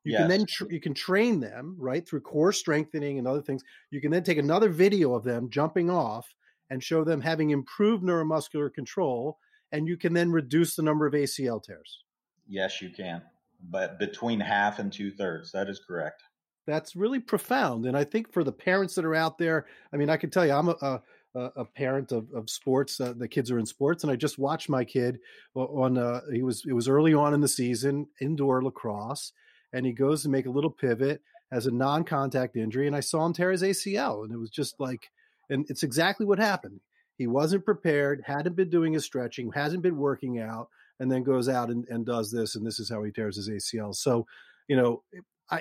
You 0.05 0.13
yes. 0.13 0.21
can 0.23 0.29
then 0.29 0.47
tr- 0.47 0.71
you 0.71 0.81
can 0.81 0.95
train 0.95 1.41
them 1.41 1.77
right 1.79 2.07
through 2.09 2.23
core 2.23 2.53
strengthening 2.53 3.19
and 3.19 3.29
other 3.29 3.43
things. 3.43 3.63
You 3.91 4.01
can 4.01 4.11
then 4.11 4.23
take 4.23 4.39
another 4.39 4.71
video 4.71 5.15
of 5.15 5.25
them 5.25 5.51
jumping 5.51 5.91
off 5.91 6.35
and 6.71 6.83
show 6.83 7.05
them 7.05 7.21
having 7.21 7.51
improved 7.51 8.03
neuromuscular 8.03 8.73
control, 8.73 9.39
and 9.73 9.87
you 9.87 9.97
can 9.97 10.15
then 10.15 10.31
reduce 10.31 10.77
the 10.77 10.83
number 10.83 11.07
of 11.07 11.13
ACL 11.13 11.63
tears. 11.63 12.05
Yes, 12.47 12.81
you 12.81 12.89
can 12.89 13.23
but 13.61 13.99
between 13.99 14.41
half 14.41 14.79
and 14.79 14.93
two 14.93 15.11
thirds. 15.11 15.53
That 15.53 15.69
is 15.69 15.81
correct. 15.87 16.23
That's 16.67 16.95
really 16.95 17.19
profound, 17.21 17.87
and 17.87 17.97
I 17.97 18.05
think 18.05 18.33
for 18.33 18.45
the 18.45 18.53
parents 18.53 18.95
that 18.97 19.05
are 19.05 19.15
out 19.15 19.38
there, 19.38 19.67
I 19.93 19.97
mean, 19.97 20.11
I 20.11 20.19
can 20.19 20.29
tell 20.29 20.45
you, 20.45 20.53
I'm 20.53 20.69
a, 20.69 21.00
a, 21.35 21.41
a 21.57 21.65
parent 21.65 22.12
of, 22.12 22.31
of 22.35 22.50
sports. 22.50 23.00
Uh, 23.00 23.15
the 23.17 23.29
kids 23.29 23.50
are 23.50 23.59
in 23.59 23.65
sports, 23.65 24.05
and 24.05 24.12
I 24.12 24.17
just 24.17 24.38
watched 24.38 24.69
my 24.69 24.85
kid 24.85 25.19
on. 25.55 25.97
Uh, 25.97 26.21
he 26.33 26.43
was 26.43 26.65
it 26.67 26.75
was 26.75 26.88
early 26.88 27.15
on 27.15 27.33
in 27.33 27.41
the 27.41 27.49
season, 27.49 28.09
indoor 28.21 28.62
lacrosse, 28.62 29.33
and 29.73 29.87
he 29.87 29.93
goes 29.93 30.23
to 30.23 30.29
make 30.29 30.47
a 30.47 30.50
little 30.50 30.71
pivot, 30.71 31.23
has 31.50 31.67
a 31.67 31.71
non-contact 31.71 32.57
injury, 32.57 32.87
and 32.87 32.97
I 32.97 33.00
saw 33.00 33.25
him 33.25 33.33
tear 33.33 33.50
his 33.50 33.62
ACL, 33.62 34.25
and 34.25 34.33
it 34.33 34.38
was 34.38 34.50
just 34.50 34.79
like, 34.79 35.09
and 35.49 35.65
it's 35.71 35.83
exactly 35.83 36.27
what 36.27 36.38
happened. 36.38 36.81
He 37.17 37.27
wasn't 37.27 37.65
prepared, 37.65 38.23
hadn't 38.27 38.57
been 38.57 38.71
doing 38.71 38.93
his 38.93 39.05
stretching, 39.05 39.50
hasn't 39.53 39.83
been 39.83 39.97
working 39.97 40.38
out, 40.38 40.69
and 41.00 41.11
then 41.11 41.23
goes 41.23 41.49
out 41.49 41.71
and, 41.71 41.87
and 41.88 42.05
does 42.05 42.31
this, 42.31 42.55
and 42.55 42.67
this 42.67 42.78
is 42.78 42.90
how 42.90 43.02
he 43.02 43.11
tears 43.11 43.37
his 43.37 43.49
ACL. 43.49 43.95
So, 43.95 44.26
you 44.69 44.76
know, 44.76 45.02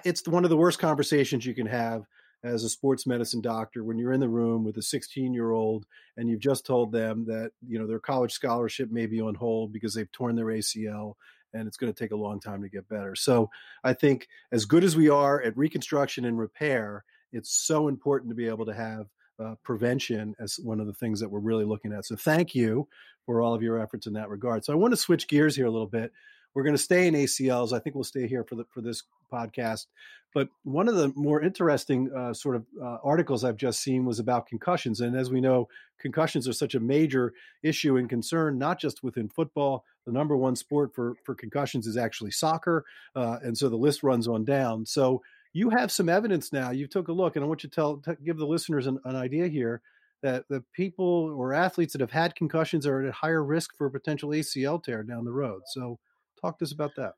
it's 0.03 0.27
one 0.27 0.43
of 0.43 0.49
the 0.49 0.57
worst 0.57 0.79
conversations 0.79 1.45
you 1.45 1.53
can 1.53 1.67
have 1.67 2.05
as 2.43 2.63
a 2.63 2.69
sports 2.69 3.07
medicine 3.07 3.41
doctor 3.41 3.83
when 3.83 3.97
you're 3.97 4.13
in 4.13 4.19
the 4.19 4.29
room 4.29 4.63
with 4.63 4.77
a 4.77 4.81
16 4.81 5.33
year 5.33 5.51
old 5.51 5.85
and 6.17 6.29
you've 6.29 6.39
just 6.39 6.65
told 6.65 6.91
them 6.91 7.25
that 7.25 7.51
you 7.67 7.79
know 7.79 7.87
their 7.87 7.99
college 7.99 8.31
scholarship 8.31 8.91
may 8.91 9.07
be 9.07 9.19
on 9.19 9.33
hold 9.33 9.73
because 9.73 9.93
they've 9.93 10.11
torn 10.11 10.35
their 10.35 10.45
ACL 10.45 11.13
and 11.53 11.67
it's 11.67 11.77
going 11.77 11.91
to 11.91 11.97
take 11.97 12.11
a 12.11 12.15
long 12.15 12.39
time 12.39 12.61
to 12.61 12.69
get 12.69 12.87
better. 12.89 13.15
So 13.15 13.49
I 13.83 13.93
think 13.93 14.27
as 14.51 14.65
good 14.65 14.83
as 14.83 14.95
we 14.95 15.09
are 15.09 15.41
at 15.41 15.57
reconstruction 15.57 16.25
and 16.25 16.37
repair, 16.37 17.03
it's 17.31 17.51
so 17.51 17.87
important 17.87 18.29
to 18.29 18.35
be 18.35 18.47
able 18.47 18.65
to 18.65 18.73
have 18.73 19.07
uh, 19.43 19.55
prevention 19.63 20.35
as 20.39 20.59
one 20.63 20.79
of 20.79 20.87
the 20.87 20.93
things 20.93 21.19
that 21.19 21.29
we're 21.29 21.39
really 21.39 21.65
looking 21.65 21.93
at. 21.93 22.05
So 22.05 22.15
thank 22.15 22.55
you 22.55 22.87
for 23.25 23.41
all 23.41 23.53
of 23.53 23.61
your 23.61 23.79
efforts 23.79 24.07
in 24.07 24.13
that 24.13 24.29
regard. 24.29 24.65
So 24.65 24.73
I 24.73 24.75
want 24.75 24.93
to 24.93 24.97
switch 24.97 25.27
gears 25.27 25.55
here 25.55 25.65
a 25.65 25.71
little 25.71 25.87
bit. 25.87 26.11
We're 26.53 26.63
going 26.63 26.75
to 26.75 26.81
stay 26.81 27.07
in 27.07 27.13
ACLs. 27.13 27.71
I 27.71 27.79
think 27.79 27.95
we'll 27.95 28.03
stay 28.03 28.27
here 28.27 28.43
for 28.43 28.55
the 28.55 28.65
for 28.71 28.81
this 28.81 29.03
podcast. 29.31 29.85
But 30.33 30.49
one 30.63 30.87
of 30.87 30.95
the 30.95 31.11
more 31.15 31.41
interesting 31.41 32.11
uh, 32.15 32.33
sort 32.33 32.55
of 32.55 32.65
uh, 32.81 32.97
articles 33.03 33.43
I've 33.43 33.57
just 33.57 33.81
seen 33.81 34.05
was 34.05 34.19
about 34.19 34.47
concussions. 34.47 35.01
And 35.01 35.15
as 35.15 35.31
we 35.31 35.41
know, 35.41 35.67
concussions 35.99 36.47
are 36.47 36.53
such 36.53 36.75
a 36.75 36.79
major 36.79 37.33
issue 37.63 37.97
and 37.97 38.09
concern, 38.09 38.57
not 38.57 38.79
just 38.79 39.03
within 39.03 39.29
football. 39.29 39.83
The 40.05 40.11
number 40.11 40.37
one 40.37 40.55
sport 40.55 40.95
for 40.95 41.15
for 41.23 41.35
concussions 41.35 41.85
is 41.85 41.97
actually 41.97 42.31
soccer, 42.31 42.85
uh, 43.15 43.37
and 43.43 43.57
so 43.57 43.69
the 43.69 43.75
list 43.75 44.03
runs 44.03 44.27
on 44.27 44.45
down. 44.45 44.85
So 44.85 45.21
you 45.53 45.69
have 45.69 45.91
some 45.91 46.09
evidence 46.09 46.53
now. 46.53 46.71
You 46.71 46.87
took 46.87 47.07
a 47.07 47.13
look, 47.13 47.35
and 47.35 47.43
I 47.43 47.47
want 47.47 47.63
you 47.63 47.69
to 47.69 47.75
tell, 47.75 48.01
give 48.23 48.37
the 48.37 48.45
listeners 48.45 48.87
an, 48.87 48.99
an 49.05 49.15
idea 49.15 49.47
here 49.47 49.81
that 50.23 50.45
the 50.49 50.63
people 50.73 51.33
or 51.37 51.53
athletes 51.53 51.93
that 51.93 52.01
have 52.01 52.11
had 52.11 52.35
concussions 52.35 52.85
are 52.87 53.05
at 53.05 53.13
higher 53.13 53.43
risk 53.43 53.75
for 53.77 53.87
a 53.87 53.91
potential 53.91 54.29
ACL 54.29 54.83
tear 54.83 55.03
down 55.03 55.25
the 55.25 55.31
road. 55.31 55.61
So, 55.67 55.99
talk 56.41 56.57
to 56.59 56.65
us 56.65 56.71
about 56.71 56.91
that. 56.97 57.13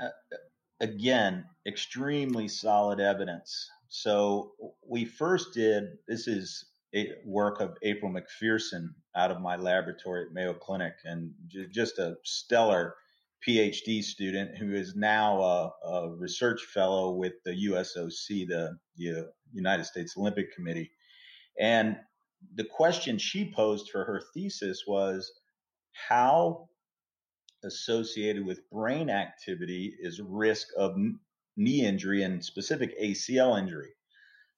Uh, 0.00 0.08
again, 0.80 1.44
extremely 1.66 2.48
solid 2.48 3.00
evidence. 3.00 3.70
So, 3.88 4.52
we 4.86 5.04
first 5.04 5.54
did 5.54 5.84
this 6.08 6.26
is 6.26 6.64
a 6.94 7.12
work 7.24 7.60
of 7.60 7.76
April 7.82 8.12
McPherson 8.12 8.88
out 9.16 9.30
of 9.30 9.40
my 9.40 9.56
laboratory 9.56 10.26
at 10.26 10.32
Mayo 10.32 10.54
Clinic, 10.54 10.94
and 11.04 11.32
just 11.70 11.98
a 11.98 12.16
stellar 12.24 12.94
PhD 13.46 14.02
student 14.02 14.56
who 14.56 14.74
is 14.74 14.94
now 14.96 15.40
a, 15.40 15.72
a 15.88 16.10
research 16.16 16.64
fellow 16.64 17.12
with 17.12 17.34
the 17.44 17.52
USOC, 17.68 18.48
the, 18.48 18.76
the 18.96 19.30
United 19.52 19.84
States 19.84 20.16
Olympic 20.16 20.54
Committee. 20.54 20.90
And 21.58 21.96
the 22.54 22.64
question 22.64 23.18
she 23.18 23.52
posed 23.52 23.90
for 23.90 24.04
her 24.04 24.22
thesis 24.34 24.84
was 24.86 25.30
how 25.92 26.68
associated 27.64 28.44
with 28.44 28.68
brain 28.70 29.10
activity 29.10 29.94
is 30.00 30.20
risk 30.20 30.68
of 30.76 30.96
knee 31.56 31.84
injury 31.84 32.22
and 32.22 32.44
specific 32.44 32.98
ACL 33.00 33.58
injury. 33.58 33.90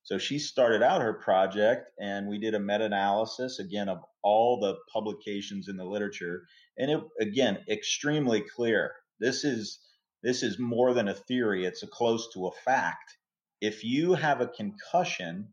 So 0.09 0.17
she 0.17 0.39
started 0.39 0.83
out 0.83 1.03
her 1.03 1.13
project 1.13 1.91
and 2.01 2.29
we 2.29 2.39
did 2.39 2.55
a 2.55 2.59
meta 2.59 2.87
analysis 2.87 3.59
again 3.59 3.91
of 3.91 3.99
all 4.23 4.59
the 4.59 4.77
publications 4.91 5.69
in 5.69 5.77
the 5.77 5.85
literature. 5.85 6.45
And 6.79 6.91
it, 6.91 7.01
again, 7.21 7.59
extremely 7.69 8.41
clear. 8.41 8.95
This 9.21 9.45
is, 9.45 9.81
this 10.23 10.43
is 10.43 10.59
more 10.59 10.95
than 10.95 11.09
a 11.09 11.15
theory. 11.15 11.67
It's 11.67 11.83
a 11.83 11.87
close 11.87 12.33
to 12.33 12.47
a 12.47 12.53
fact. 12.65 13.19
If 13.61 13.85
you 13.85 14.15
have 14.15 14.41
a 14.41 14.49
concussion, 14.49 15.53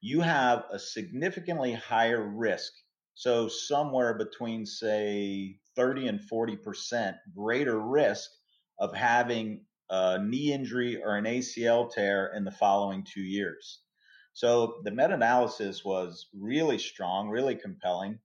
you 0.00 0.20
have 0.20 0.64
a 0.72 0.78
significantly 0.80 1.74
higher 1.74 2.20
risk. 2.20 2.72
So 3.14 3.46
somewhere 3.46 4.14
between 4.14 4.66
say 4.66 5.60
30 5.76 6.08
and 6.08 6.20
40% 6.28 7.14
greater 7.36 7.78
risk 7.78 8.28
of 8.80 8.92
having 8.94 9.60
a 9.90 10.18
knee 10.22 10.52
injury 10.52 11.02
or 11.02 11.16
an 11.16 11.24
ACL 11.24 11.90
tear 11.90 12.32
in 12.34 12.44
the 12.44 12.50
following 12.50 13.04
two 13.04 13.22
years. 13.22 13.80
So 14.32 14.80
the 14.84 14.90
meta 14.90 15.14
analysis 15.14 15.84
was 15.84 16.26
really 16.32 16.78
strong, 16.78 17.28
really 17.28 17.56
compelling. 17.56 18.18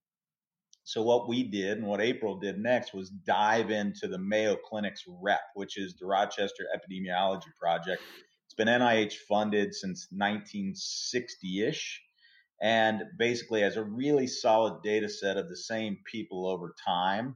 So 0.83 1.01
what 1.01 1.29
we 1.29 1.43
did 1.43 1.77
and 1.77 1.87
what 1.87 2.01
April 2.01 2.37
did 2.37 2.59
next 2.59 2.93
was 2.93 3.09
dive 3.09 3.71
into 3.71 4.07
the 4.07 4.17
Mayo 4.17 4.55
Clinic's 4.55 5.03
REP, 5.07 5.39
which 5.55 5.77
is 5.77 5.95
the 5.95 6.05
Rochester 6.05 6.65
Epidemiology 6.75 7.55
Project. 7.59 8.01
It's 8.45 8.53
been 8.53 8.67
NIH 8.67 9.13
funded 9.27 9.73
since 9.73 10.07
1960 10.11 11.65
ish 11.65 12.01
and 12.61 13.03
basically 13.17 13.61
has 13.61 13.77
a 13.77 13.83
really 13.83 14.27
solid 14.27 14.83
data 14.83 15.09
set 15.09 15.37
of 15.37 15.49
the 15.49 15.57
same 15.57 15.97
people 16.05 16.47
over 16.47 16.75
time. 16.85 17.35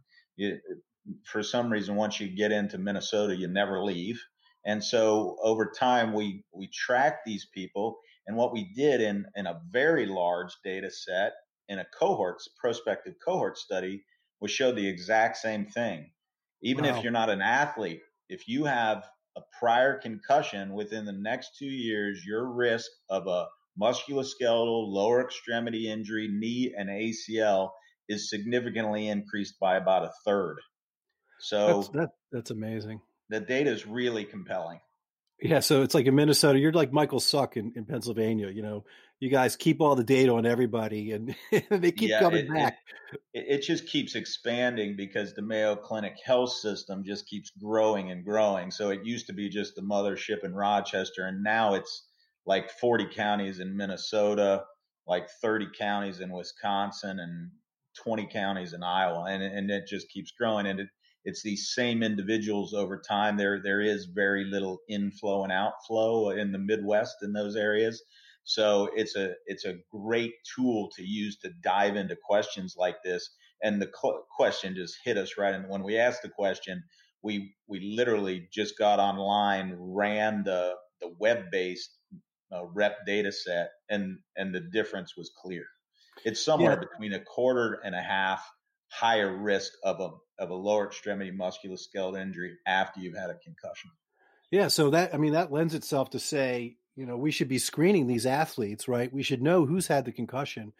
For 1.24 1.44
some 1.44 1.72
reason, 1.72 1.96
once 1.96 2.20
you 2.20 2.28
get 2.28 2.52
into 2.52 2.78
Minnesota, 2.78 3.36
you 3.36 3.48
never 3.48 3.84
leave. 3.84 4.22
And 4.66 4.84
so 4.84 5.38
over 5.42 5.72
time, 5.78 6.14
we, 6.14 6.44
we 6.54 6.68
tracked 6.68 7.26
these 7.26 7.48
people. 7.54 8.00
And 8.28 8.36
what 8.36 8.52
we 8.52 8.72
did 8.76 9.00
in, 9.02 9.26
in 9.36 9.48
a 9.48 9.62
very 9.72 10.06
large 10.06 10.52
data 10.64 10.92
set 10.92 11.34
in 11.70 11.80
a 11.80 11.86
cohort, 11.98 12.42
prospective 12.60 13.16
cohort 13.24 13.58
study, 13.58 14.04
was 14.42 14.52
show 14.52 14.72
the 14.72 14.88
exact 14.88 15.38
same 15.38 15.66
thing. 15.66 16.12
Even 16.62 16.86
wow. 16.86 16.98
if 16.98 17.04
you're 17.04 17.12
not 17.12 17.30
an 17.30 17.42
athlete, 17.42 18.02
if 18.30 18.48
you 18.48 18.66
have 18.66 19.06
a 19.38 19.42
prior 19.60 19.98
concussion 19.98 20.74
within 20.74 21.06
the 21.06 21.14
next 21.14 21.58
two 21.58 21.66
years, 21.66 22.24
your 22.26 22.52
risk 22.52 22.90
of 23.10 23.28
a 23.28 23.48
musculoskeletal, 23.80 24.88
lower 24.88 25.24
extremity 25.24 25.90
injury, 25.90 26.28
knee, 26.28 26.74
and 26.76 26.90
ACL 26.90 27.70
is 28.10 28.30
significantly 28.30 29.08
increased 29.08 29.60
by 29.60 29.78
about 29.78 30.04
a 30.04 30.12
third. 30.26 30.58
So 31.40 31.68
that's, 31.68 31.90
that, 31.90 32.10
that's 32.32 32.52
amazing. 32.52 33.02
The 33.30 33.40
data 33.40 33.72
is 33.72 33.86
really 33.86 34.26
compelling. 34.26 34.80
Yeah, 35.42 35.60
so 35.60 35.84
it's 35.84 35.94
like 35.94 36.08
in 36.08 36.16
Minnesota, 36.16 36.58
you're 36.58 36.72
like 36.72 36.92
Michael 36.92 37.20
Suck 37.20 37.58
in, 37.58 37.72
in 37.76 37.86
Pennsylvania. 37.86 38.50
You 38.50 38.64
know, 38.64 38.86
you 39.20 39.30
guys 39.30 39.56
keep 39.56 39.82
all 39.82 39.96
the 39.96 40.04
data 40.04 40.34
on 40.34 40.48
everybody, 40.48 41.12
and 41.12 41.36
they 41.70 41.92
keep 41.92 42.10
yeah, 42.10 42.20
coming 42.20 42.46
it, 42.46 42.54
back. 42.54 42.78
It, 43.34 43.46
it, 43.48 43.62
just 43.62 43.86
keeps 43.88 44.16
expanding 44.16 44.96
because 44.98 45.36
the 45.36 45.44
Mayo 45.44 45.76
Clinic 45.76 46.16
health 46.26 46.54
system 46.54 47.04
just 47.06 47.28
keeps 47.28 47.52
growing 47.52 48.10
and 48.10 48.26
growing. 48.26 48.72
So 48.72 48.90
it 48.90 49.06
used 49.06 49.28
to 49.28 49.34
be 49.34 49.48
just 49.48 49.76
the 49.76 49.84
mothership 49.84 50.44
in 50.44 50.56
Rochester, 50.56 51.28
and 51.28 51.44
now 51.44 51.76
it's 51.76 52.08
like 52.48 52.72
40 52.72 53.08
counties 53.14 53.60
in 53.60 53.78
Minnesota, 53.78 54.64
like 55.06 55.30
30 55.42 55.68
counties 55.78 56.20
in 56.20 56.32
Wisconsin, 56.32 57.20
and 57.20 57.52
20 58.04 58.28
counties 58.32 58.74
in 58.74 58.82
Iowa, 58.82 59.26
and 59.30 59.44
and 59.44 59.70
it 59.70 59.88
just 59.88 60.10
keeps 60.10 60.32
growing. 60.32 60.66
And 60.66 60.80
it, 60.80 60.88
it's 61.28 61.44
these 61.44 61.74
same 61.76 62.04
individuals 62.04 62.74
over 62.74 62.98
time. 62.98 63.36
There 63.36 63.62
there 63.62 63.82
is 63.82 64.06
very 64.06 64.46
little 64.46 64.80
inflow 64.88 65.44
and 65.44 65.52
outflow 65.52 66.30
in 66.30 66.54
the 66.54 66.58
Midwest 66.58 67.18
in 67.22 67.34
those 67.34 67.58
areas. 67.58 68.02
So 68.46 68.90
it's 68.96 69.18
a 69.18 69.34
it's 69.46 69.66
a 69.66 69.76
great 69.92 70.36
tool 70.56 70.90
to 70.96 71.04
use 71.04 71.38
to 71.40 71.52
dive 71.62 71.98
into 71.98 72.16
questions 72.16 72.76
like 72.78 73.04
this. 73.04 73.30
And 73.62 73.82
the 73.82 73.92
cl- 73.94 74.26
question 74.38 74.74
just 74.74 75.00
hit 75.04 75.18
us 75.18 75.38
right. 75.38 75.54
And 75.54 75.68
when 75.68 75.84
we 75.84 75.98
asked 75.98 76.22
the 76.22 76.30
question, 76.30 76.82
we 77.22 77.54
we 77.68 77.82
literally 77.82 78.48
just 78.54 78.78
got 78.78 79.00
online, 79.00 79.76
ran 79.78 80.44
the 80.46 80.76
the 81.02 81.14
web 81.20 81.52
based 81.52 81.90
uh, 82.54 82.68
rep 82.74 83.06
data 83.06 83.34
set, 83.34 83.72
and 83.90 84.20
and 84.38 84.56
the 84.56 84.62
difference 84.62 85.18
was 85.18 85.30
clear. 85.44 85.66
It's 86.24 86.42
somewhere 86.42 86.80
yeah. 86.80 86.88
between 86.90 87.12
a 87.12 87.20
quarter 87.20 87.82
and 87.84 87.94
a 87.94 88.02
half 88.02 88.50
higher 88.90 89.36
risk 89.36 89.74
of 89.84 90.00
a 90.00 90.10
of 90.40 90.50
a 90.50 90.56
lower 90.56 90.86
extremity 90.86 91.32
musculoskeletal 91.32 92.22
injury 92.22 92.56
after 92.68 93.00
you've 93.00 93.18
had 93.18 93.30
a 93.30 93.38
concussion. 93.44 93.90
Yeah, 94.52 94.68
so 94.68 94.90
that 94.92 95.14
I 95.14 95.18
mean 95.18 95.34
that 95.34 95.52
lends 95.52 95.74
itself 95.74 96.12
to 96.12 96.20
say, 96.20 96.78
you 96.96 97.06
know, 97.06 97.18
we 97.18 97.32
should 97.32 97.48
be 97.48 97.60
screening 97.60 98.08
these 98.08 98.26
athletes, 98.26 98.88
right? 98.88 99.12
We 99.12 99.24
should 99.24 99.42
know 99.42 99.66
who's 99.66 99.88
had 99.88 100.06
the 100.06 100.12
concussion. 100.12 100.74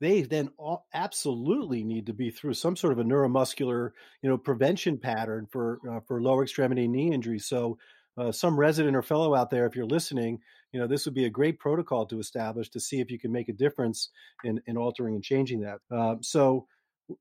They 0.00 0.22
then 0.22 0.50
all 0.56 0.86
absolutely 0.94 1.84
need 1.84 2.06
to 2.06 2.14
be 2.14 2.30
through 2.30 2.54
some 2.54 2.74
sort 2.74 2.94
of 2.94 2.98
a 2.98 3.04
neuromuscular, 3.04 3.90
you 4.22 4.30
know, 4.30 4.38
prevention 4.38 4.96
pattern 4.98 5.46
for 5.50 5.80
uh, 5.88 6.00
for 6.06 6.22
lower 6.22 6.42
extremity 6.42 6.88
knee 6.88 7.12
injuries. 7.12 7.44
So, 7.44 7.78
uh, 8.16 8.32
some 8.32 8.58
resident 8.58 8.96
or 8.96 9.02
fellow 9.02 9.34
out 9.34 9.50
there, 9.50 9.66
if 9.66 9.76
you're 9.76 9.84
listening, 9.86 10.40
you 10.72 10.80
know, 10.80 10.86
this 10.86 11.04
would 11.04 11.14
be 11.14 11.26
a 11.26 11.30
great 11.30 11.58
protocol 11.58 12.06
to 12.06 12.18
establish 12.18 12.70
to 12.70 12.80
see 12.80 13.00
if 13.00 13.10
you 13.10 13.18
can 13.18 13.30
make 13.30 13.50
a 13.50 13.52
difference 13.52 14.08
in 14.42 14.62
in 14.66 14.78
altering 14.78 15.14
and 15.14 15.24
changing 15.24 15.60
that. 15.60 15.80
Uh, 15.90 16.16
so, 16.22 16.66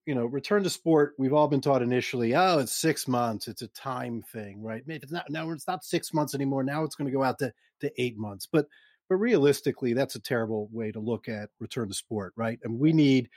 you 0.05 0.15
know, 0.15 0.25
return 0.25 0.63
to 0.63 0.69
sport, 0.69 1.13
we've 1.17 1.34
all 1.34 1.48
been 1.48 1.62
taught 1.62 1.81
initially, 1.81 2.36
oh, 2.36 2.60
it's 2.60 2.75
six 2.75 3.08
months, 3.08 3.48
it's 3.48 3.62
a 3.62 3.67
time 3.69 4.24
thing, 4.31 4.62
right? 4.62 4.84
Maybe 4.86 5.01
it's 5.03 5.12
not 5.12 5.29
now 5.29 5.50
it's 5.51 5.67
not 5.67 5.84
six 5.84 6.13
months 6.13 6.36
anymore. 6.36 6.63
Now 6.63 6.84
it's 6.84 6.96
going 6.96 7.08
to 7.08 7.15
go 7.15 7.24
out 7.24 7.39
to, 7.39 7.53
to 7.81 7.91
eight 8.01 8.17
months. 8.17 8.48
But 8.51 8.67
but 9.10 9.15
realistically, 9.15 9.93
that's 9.93 10.15
a 10.15 10.22
terrible 10.22 10.69
way 10.72 10.91
to 10.91 11.00
look 11.00 11.27
at 11.27 11.50
return 11.60 11.88
to 11.88 11.93
sport, 11.93 12.34
right? 12.36 12.60
And 12.63 12.80
we 12.80 12.93
need 12.93 13.30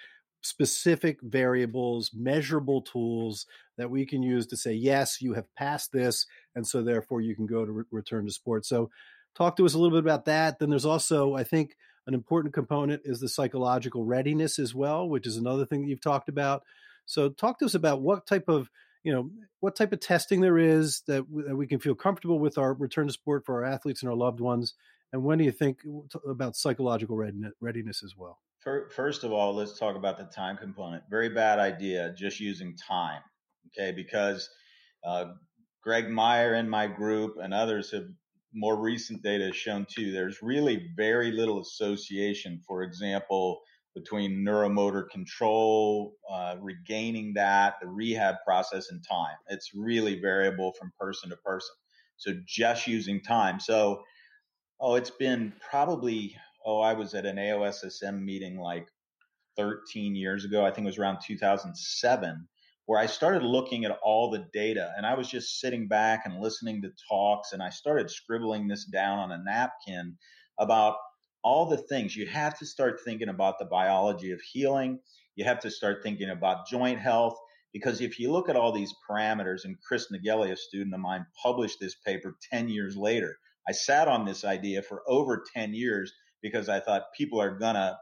specific 0.43 1.19
variables, 1.23 2.11
measurable 2.15 2.83
tools 2.83 3.47
that 3.79 3.91
we 3.91 4.05
can 4.05 4.23
use 4.23 4.47
to 4.49 4.57
say, 4.57 4.73
yes, 4.73 5.23
you 5.23 5.33
have 5.35 5.53
passed 5.55 5.93
this, 5.93 6.27
and 6.55 6.67
so 6.67 6.83
therefore 6.83 7.21
you 7.21 7.35
can 7.35 7.47
go 7.47 7.65
to 7.65 7.73
re- 7.73 7.85
return 7.91 8.27
to 8.27 8.33
sport. 8.33 8.67
So 8.67 8.91
talk 9.35 9.57
to 9.57 9.65
us 9.65 9.75
a 9.75 9.79
little 9.79 9.97
bit 9.97 10.05
about 10.05 10.27
that. 10.27 10.59
Then 10.59 10.71
there's 10.71 10.85
also, 10.85 11.35
I 11.35 11.45
think, 11.45 11.77
an 12.07 12.15
important 12.15 12.55
component 12.55 13.03
is 13.05 13.21
the 13.21 13.29
psychological 13.29 14.05
readiness 14.05 14.59
as 14.59 14.75
well, 14.75 15.09
which 15.09 15.27
is 15.27 15.37
another 15.37 15.65
thing 15.65 15.83
that 15.83 15.89
you've 15.89 16.01
talked 16.01 16.29
about. 16.29 16.63
So, 17.07 17.29
talk 17.29 17.59
to 17.59 17.65
us 17.65 17.75
about 17.75 18.01
what 18.01 18.27
type 18.27 18.49
of 18.49 18.69
you 19.05 19.13
know 19.13 19.31
what 19.61 19.77
type 19.77 19.93
of 19.93 20.01
testing 20.01 20.41
there 20.41 20.59
is 20.59 21.03
that, 21.07 21.25
that 21.47 21.57
we 21.57 21.67
can 21.67 21.81
feel 21.81 21.95
comfortable 21.95 22.39
with 22.39 22.59
our 22.59 22.75
return 22.75 23.07
to 23.09 23.13
sport 23.13 23.45
for 23.45 23.65
our 23.65 23.73
athletes 23.73 24.03
and 24.03 24.11
our 24.11 24.17
loved 24.17 24.41
ones, 24.41 24.75
and 25.13 25.23
when 25.23 25.39
do 25.39 25.45
you 25.45 25.53
think 25.53 25.79
about 26.29 26.57
psychological 26.57 27.17
readiness 27.17 28.03
as 28.03 28.15
well? 28.17 28.39
First 28.95 29.25
of 29.25 29.33
all, 29.33 29.55
let's 29.55 29.77
talk 29.77 29.97
about 29.97 30.19
the 30.19 30.25
time 30.25 30.57
component. 30.57 31.03
Very 31.11 31.29
bad 31.29 31.59
idea 31.59 32.15
just 32.17 32.39
using 32.39 32.77
time, 32.77 33.21
okay? 33.69 33.91
Because 33.91 34.49
uh, 35.05 35.33
Greg 35.83 36.09
Myer 36.09 36.55
and 36.55 36.71
my 36.71 36.87
group 36.87 37.39
and 37.43 37.53
others 37.53 37.91
have 37.91 38.05
more 38.53 38.81
recent 38.81 39.23
data 39.23 39.47
has 39.47 39.57
shown 39.57 39.87
too, 39.89 40.13
there's 40.13 40.43
really 40.43 40.91
very 40.97 41.33
little 41.33 41.61
association, 41.61 42.61
for 42.67 42.83
example, 42.83 43.61
between 43.95 44.45
neuromotor 44.45 45.09
control, 45.11 46.15
uh, 46.31 46.57
regaining 46.61 47.35
that, 47.35 47.75
the 47.81 47.87
rehab 47.87 48.37
process, 48.45 48.91
and 48.91 49.05
time. 49.07 49.37
It's 49.49 49.73
really 49.75 50.21
variable 50.21 50.73
from 50.73 50.93
person 50.99 51.31
to 51.31 51.37
person. 51.37 51.75
So 52.17 52.33
just 52.47 52.87
using 52.87 53.21
time. 53.21 53.61
So, 53.61 54.03
oh, 54.81 54.95
it's 54.95 55.11
been 55.11 55.53
probably, 55.69 56.37
oh, 56.65 56.81
I 56.81 56.95
was 56.95 57.15
at 57.15 57.27
an 57.27 57.37
AOSSM 57.37 58.23
meeting 58.23 58.59
like 58.59 58.89
13 59.57 60.15
years 60.15 60.45
ago. 60.45 60.65
I 60.65 60.71
think 60.71 60.87
it 60.87 60.91
was 60.91 60.99
around 60.99 61.19
2007 61.27 62.49
where 62.87 63.01
I 63.01 63.07
started 63.07 63.43
looking 63.43 63.85
at 63.85 63.99
all 64.03 64.31
the 64.31 64.47
data 64.53 64.93
and 64.97 65.07
I 65.07 65.15
was 65.15 65.29
just 65.29 65.61
sitting 65.61 65.89
back 65.89 66.23
and 66.25 66.41
listening 66.41 66.83
to 66.83 66.91
talks 67.09 67.53
and 67.53 67.63
I 67.63 67.71
started 67.71 68.11
scribbling 68.11 68.69
this 68.69 68.85
down 68.85 69.19
on 69.19 69.33
a 69.33 69.43
napkin 69.43 70.17
about 70.59 70.97
all 71.45 71.67
the 71.67 71.77
things 71.77 72.17
you 72.17 72.27
have 72.27 72.59
to 72.59 72.67
start 72.67 73.01
thinking 73.05 73.29
about 73.29 73.59
the 73.59 73.65
biology 73.65 74.33
of 74.33 74.41
healing. 74.41 74.99
You 75.37 75.45
have 75.45 75.61
to 75.61 75.71
start 75.71 76.03
thinking 76.03 76.31
about 76.31 76.67
joint 76.69 77.01
health 77.01 77.37
because 77.73 78.01
if 78.01 78.19
you 78.19 78.31
look 78.31 78.49
at 78.49 78.57
all 78.57 78.73
these 78.73 78.95
parameters 79.09 79.65
and 79.65 79.77
Chris 79.87 80.09
Nagelli, 80.13 80.53
a 80.53 80.57
student 80.57 80.95
of 80.95 81.01
mine, 81.01 81.25
published 81.43 81.79
this 81.81 81.97
paper 82.07 82.37
10 82.53 82.69
years 82.69 82.97
later. 82.97 83.37
I 83.67 83.73
sat 83.73 84.09
on 84.09 84.25
this 84.25 84.45
idea 84.45 84.83
for 84.83 85.03
over 85.09 85.45
10 85.55 85.73
years 85.73 86.13
because 86.43 86.69
I 86.69 86.81
thought 86.81 87.15
people 87.17 87.41
are 87.41 87.59
gonna 87.59 87.97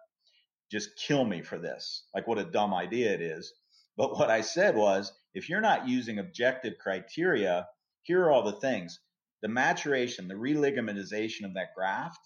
just 0.71 0.91
kill 0.97 1.25
me 1.25 1.43
for 1.43 1.59
this. 1.59 2.05
Like 2.15 2.27
what 2.27 2.39
a 2.39 2.45
dumb 2.45 2.75
idea 2.75 3.13
it 3.13 3.21
is. 3.21 3.53
But 4.01 4.19
what 4.19 4.31
I 4.31 4.41
said 4.41 4.77
was, 4.77 5.13
if 5.35 5.51
you're 5.51 5.61
not 5.61 5.87
using 5.87 6.19
objective 6.19 6.79
criteria, 6.79 7.69
here 8.01 8.23
are 8.23 8.31
all 8.31 8.43
the 8.43 8.59
things. 8.59 8.99
The 9.43 9.49
maturation, 9.49 10.27
the 10.27 10.37
religamentization 10.37 11.45
of 11.45 11.53
that 11.53 11.75
graft, 11.77 12.19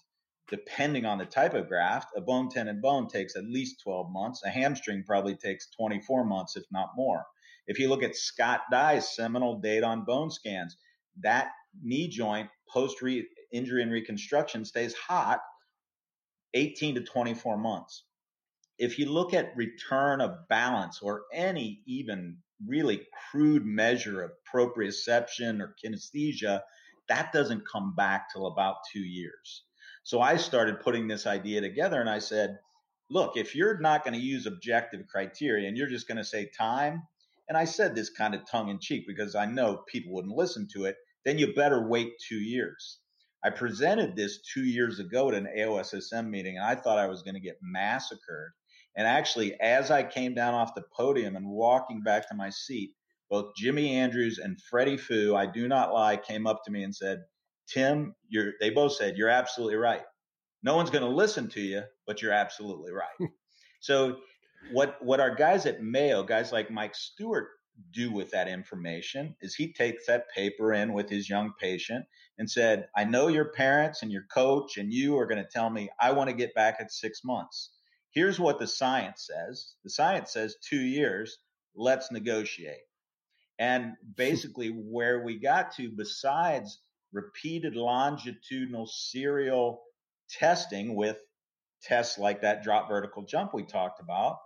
depending 0.47 1.03
on 1.03 1.17
the 1.17 1.25
type 1.25 1.53
of 1.53 1.67
graft, 1.67 2.13
a 2.15 2.21
bone 2.21 2.47
tendon 2.49 2.79
bone 2.79 3.09
takes 3.09 3.35
at 3.35 3.43
least 3.43 3.81
12 3.83 4.09
months. 4.09 4.41
A 4.45 4.49
hamstring 4.49 5.03
probably 5.05 5.35
takes 5.35 5.67
24 5.71 6.23
months, 6.23 6.55
if 6.55 6.63
not 6.71 6.91
more. 6.95 7.25
If 7.67 7.77
you 7.77 7.89
look 7.89 8.03
at 8.03 8.15
Scott 8.15 8.61
Dye's 8.71 9.13
seminal 9.13 9.59
data 9.59 9.85
on 9.85 10.05
bone 10.05 10.31
scans, 10.31 10.77
that 11.23 11.49
knee 11.83 12.07
joint 12.07 12.47
post 12.69 13.03
injury 13.51 13.83
and 13.83 13.91
reconstruction 13.91 14.63
stays 14.63 14.93
hot 14.93 15.41
18 16.53 16.95
to 16.95 17.01
24 17.01 17.57
months 17.57 18.05
if 18.77 18.99
you 18.99 19.05
look 19.05 19.33
at 19.33 19.55
return 19.55 20.21
of 20.21 20.47
balance 20.49 20.99
or 21.01 21.23
any 21.33 21.81
even 21.85 22.37
really 22.65 23.01
crude 23.31 23.65
measure 23.65 24.21
of 24.21 24.31
proprioception 24.53 25.61
or 25.61 25.75
kinesthesia, 25.83 26.61
that 27.07 27.31
doesn't 27.31 27.67
come 27.71 27.95
back 27.95 28.31
till 28.31 28.47
about 28.47 28.77
two 28.91 29.03
years. 29.03 29.63
So 30.03 30.21
I 30.21 30.37
started 30.37 30.81
putting 30.81 31.07
this 31.07 31.25
idea 31.25 31.61
together 31.61 31.99
and 31.99 32.09
I 32.09 32.19
said, 32.19 32.59
look, 33.09 33.37
if 33.37 33.55
you're 33.55 33.79
not 33.79 34.03
going 34.03 34.13
to 34.13 34.19
use 34.19 34.45
objective 34.45 35.07
criteria 35.07 35.67
and 35.67 35.77
you're 35.77 35.89
just 35.89 36.07
going 36.07 36.17
to 36.17 36.23
say 36.23 36.49
time, 36.57 37.03
and 37.47 37.57
I 37.57 37.65
said 37.65 37.95
this 37.95 38.09
kind 38.09 38.33
of 38.33 38.49
tongue 38.49 38.69
in 38.69 38.79
cheek 38.79 39.05
because 39.07 39.35
I 39.35 39.45
know 39.45 39.83
people 39.87 40.13
wouldn't 40.13 40.35
listen 40.35 40.67
to 40.73 40.85
it, 40.85 40.95
then 41.23 41.37
you 41.37 41.53
better 41.53 41.87
wait 41.87 42.13
two 42.27 42.39
years. 42.39 42.99
I 43.43 43.51
presented 43.51 44.15
this 44.15 44.39
two 44.53 44.63
years 44.63 44.99
ago 44.99 45.29
at 45.29 45.35
an 45.35 45.47
AOSSM 45.55 46.27
meeting 46.29 46.57
and 46.57 46.65
I 46.65 46.75
thought 46.75 46.97
I 46.97 47.07
was 47.07 47.21
going 47.21 47.35
to 47.35 47.39
get 47.39 47.59
massacred 47.61 48.51
and 48.95 49.07
actually, 49.07 49.59
as 49.59 49.91
I 49.91 50.03
came 50.03 50.33
down 50.33 50.53
off 50.53 50.75
the 50.75 50.83
podium 50.95 51.35
and 51.35 51.49
walking 51.49 52.01
back 52.01 52.29
to 52.29 52.35
my 52.35 52.49
seat, 52.49 52.91
both 53.29 53.55
Jimmy 53.55 53.95
Andrews 53.95 54.37
and 54.37 54.61
Freddie 54.61 54.97
Fu, 54.97 55.35
I 55.35 55.45
do 55.45 55.67
not 55.67 55.93
lie, 55.93 56.17
came 56.17 56.47
up 56.47 56.63
to 56.65 56.71
me 56.71 56.83
and 56.83 56.95
said, 56.95 57.23
Tim, 57.67 58.15
you're, 58.29 58.53
they 58.61 58.69
both 58.69 58.93
said, 58.93 59.17
you're 59.17 59.29
absolutely 59.29 59.75
right. 59.75 60.03
No 60.63 60.75
one's 60.75 60.91
going 60.91 61.03
to 61.03 61.09
listen 61.09 61.49
to 61.49 61.61
you, 61.61 61.83
but 62.07 62.21
you're 62.21 62.31
absolutely 62.31 62.91
right. 62.91 63.29
so 63.81 64.17
what, 64.71 65.03
what 65.03 65.19
our 65.19 65.33
guys 65.33 65.65
at 65.65 65.83
Mayo, 65.83 66.23
guys 66.23 66.51
like 66.51 66.71
Mike 66.71 66.95
Stuart 66.95 67.49
do 67.91 68.11
with 68.11 68.31
that 68.31 68.47
information 68.47 69.35
is 69.41 69.55
he 69.55 69.73
takes 69.73 70.05
that 70.07 70.29
paper 70.33 70.73
in 70.73 70.93
with 70.93 71.09
his 71.09 71.29
young 71.29 71.51
patient 71.59 72.05
and 72.37 72.49
said, 72.49 72.87
I 72.95 73.03
know 73.03 73.27
your 73.27 73.51
parents 73.51 74.01
and 74.01 74.11
your 74.11 74.25
coach 74.31 74.77
and 74.77 74.93
you 74.93 75.17
are 75.17 75.25
going 75.25 75.43
to 75.43 75.49
tell 75.49 75.69
me 75.69 75.89
I 75.99 76.11
want 76.11 76.29
to 76.29 76.35
get 76.35 76.55
back 76.55 76.77
at 76.79 76.91
six 76.91 77.21
months. 77.23 77.71
Here's 78.15 78.39
what 78.39 78.59
the 78.59 78.67
science 78.67 79.29
says. 79.29 79.73
The 79.83 79.89
science 79.91 80.33
says 80.33 80.55
two 80.67 80.81
years. 80.81 81.37
Let's 81.75 82.11
negotiate. 82.11 82.81
And 83.59 83.93
basically 84.15 84.69
where 84.69 85.23
we 85.23 85.37
got 85.37 85.75
to 85.75 85.91
besides 85.91 86.79
repeated 87.11 87.75
longitudinal 87.75 88.87
serial 88.87 89.83
testing 90.29 90.95
with 90.95 91.17
tests 91.83 92.17
like 92.17 92.41
that 92.41 92.63
drop 92.63 92.89
vertical 92.89 93.23
jump 93.23 93.53
we 93.53 93.63
talked 93.63 94.01
about 94.01 94.37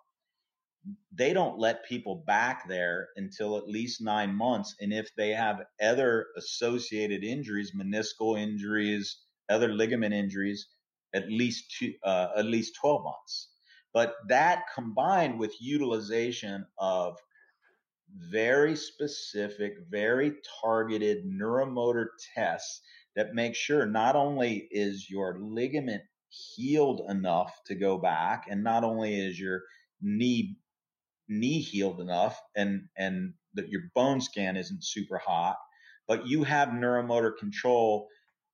they 1.13 1.33
don't 1.33 1.59
let 1.59 1.85
people 1.85 2.23
back 2.27 2.67
there 2.67 3.09
until 3.15 3.57
at 3.57 3.67
least 3.67 4.01
nine 4.01 4.33
months. 4.33 4.75
And 4.79 4.93
if 4.93 5.13
they 5.15 5.31
have 5.31 5.65
other 5.81 6.27
associated 6.37 7.23
injuries, 7.23 7.73
meniscal 7.75 8.39
injuries, 8.39 9.17
other 9.49 9.73
ligament 9.73 10.13
injuries, 10.13 10.67
at 11.13 11.29
least 11.29 11.75
two, 11.77 11.93
uh, 12.03 12.29
at 12.37 12.45
least 12.45 12.77
12 12.79 13.03
months. 13.03 13.49
But 13.93 14.15
that 14.27 14.63
combined 14.75 15.39
with 15.39 15.61
utilization 15.61 16.65
of 16.77 17.17
very 18.15 18.75
specific, 18.75 19.73
very 19.89 20.33
targeted 20.61 21.25
neuromotor 21.25 22.07
tests 22.35 22.81
that 23.15 23.33
make 23.33 23.55
sure 23.55 23.85
not 23.85 24.15
only 24.15 24.67
is 24.71 25.09
your 25.09 25.39
ligament 25.39 26.03
healed 26.29 27.01
enough 27.09 27.53
to 27.65 27.75
go 27.75 27.97
back, 27.97 28.45
and 28.49 28.63
not 28.63 28.83
only 28.83 29.19
is 29.19 29.39
your 29.39 29.63
knee 30.01 30.57
knee 31.27 31.59
healed 31.61 31.99
enough 32.01 32.41
and 32.55 32.87
and 32.97 33.33
that 33.53 33.69
your 33.69 33.81
bone 33.95 34.21
scan 34.21 34.57
isn't 34.57 34.83
super 34.83 35.17
hot, 35.17 35.57
but 36.07 36.27
you 36.27 36.43
have 36.43 36.69
neuromotor 36.69 37.37
control 37.37 38.07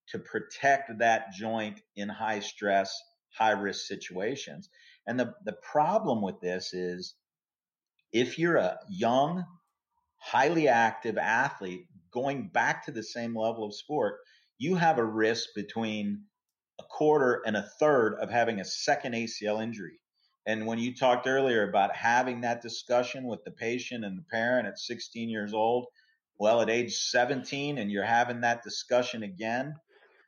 to 0.08 0.20
protect 0.20 1.00
that 1.00 1.32
joint 1.34 1.82
in 1.96 2.10
high 2.10 2.40
stress, 2.40 2.98
high 3.38 3.52
risk 3.52 3.86
situations. 3.88 4.70
And 5.08 5.20
the, 5.20 5.34
the 5.44 5.58
problem 5.72 6.22
with 6.22 6.40
this 6.42 6.74
is 6.74 7.16
if 8.12 8.40
you're 8.40 8.58
a 8.58 8.80
young, 8.90 9.46
highly 10.18 10.68
active 10.68 11.18
athlete 11.18 11.86
going 12.12 12.48
back 12.48 12.86
to 12.86 12.92
the 12.92 13.04
same 13.04 13.38
level 13.38 13.66
of 13.66 13.76
sport, 13.76 14.20
you 14.58 14.76
have 14.76 14.98
a 14.98 15.04
risk 15.04 15.50
between 15.54 16.24
a 16.80 16.84
quarter 16.84 17.42
and 17.46 17.58
a 17.58 17.70
third 17.80 18.16
of 18.16 18.30
having 18.30 18.60
a 18.60 18.66
second 18.66 19.14
ACL 19.14 19.62
injury. 19.62 20.00
And 20.46 20.66
when 20.66 20.80
you 20.80 20.96
talked 20.96 21.28
earlier 21.28 21.68
about 21.68 21.96
having 21.96 22.42
that 22.42 22.62
discussion 22.62 23.26
with 23.26 23.44
the 23.44 23.52
patient 23.52 24.06
and 24.06 24.18
the 24.18 24.26
parent 24.32 24.68
at 24.68 24.80
16 24.80 25.30
years 25.30 25.54
old, 25.54 25.88
well, 26.38 26.62
at 26.62 26.70
age 26.70 26.96
17, 26.96 27.78
and 27.78 27.92
you're 27.92 28.04
having 28.04 28.42
that 28.42 28.64
discussion 28.64 29.24
again. 29.24 29.76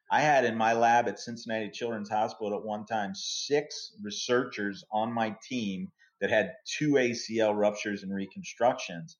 I 0.09 0.21
had 0.21 0.45
in 0.45 0.55
my 0.55 0.73
lab 0.73 1.07
at 1.07 1.19
Cincinnati 1.19 1.69
Children's 1.69 2.09
Hospital 2.09 2.57
at 2.57 2.63
one 2.63 2.85
time 2.85 3.13
six 3.13 3.93
researchers 4.01 4.83
on 4.91 5.13
my 5.13 5.35
team 5.47 5.89
that 6.21 6.29
had 6.29 6.53
two 6.65 6.93
ACL 6.93 7.55
ruptures 7.55 8.03
and 8.03 8.13
reconstructions. 8.13 9.17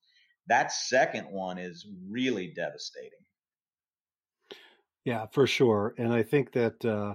That 0.48 0.72
second 0.72 1.26
one 1.30 1.58
is 1.58 1.86
really 2.08 2.52
devastating. 2.54 3.10
Yeah, 5.04 5.26
for 5.32 5.46
sure. 5.46 5.94
And 5.98 6.12
I 6.12 6.22
think 6.22 6.52
that, 6.52 6.84
uh, 6.84 7.14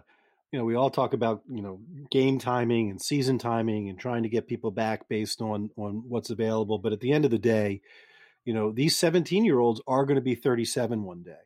you 0.52 0.60
know, 0.60 0.66
we 0.66 0.76
all 0.76 0.90
talk 0.90 1.14
about, 1.14 1.42
you 1.50 1.62
know, 1.62 1.80
game 2.12 2.38
timing 2.38 2.92
and 2.92 3.02
season 3.02 3.40
timing 3.40 3.90
and 3.90 4.00
trying 4.00 4.24
to 4.24 4.30
get 4.30 4.48
people 4.48 4.72
back 4.72 5.10
based 5.10 5.42
on 5.42 5.72
on 5.78 6.04
what's 6.08 6.30
available. 6.30 6.78
But 6.78 6.94
at 6.94 7.00
the 7.02 7.12
end 7.12 7.26
of 7.26 7.32
the 7.32 7.40
day, 7.40 7.82
you 8.46 8.54
know, 8.54 8.72
these 8.72 8.96
17 8.98 9.44
year 9.46 9.60
olds 9.60 9.82
are 9.88 10.06
going 10.06 10.16
to 10.16 10.22
be 10.22 10.36
37 10.36 11.04
one 11.04 11.24
day. 11.24 11.42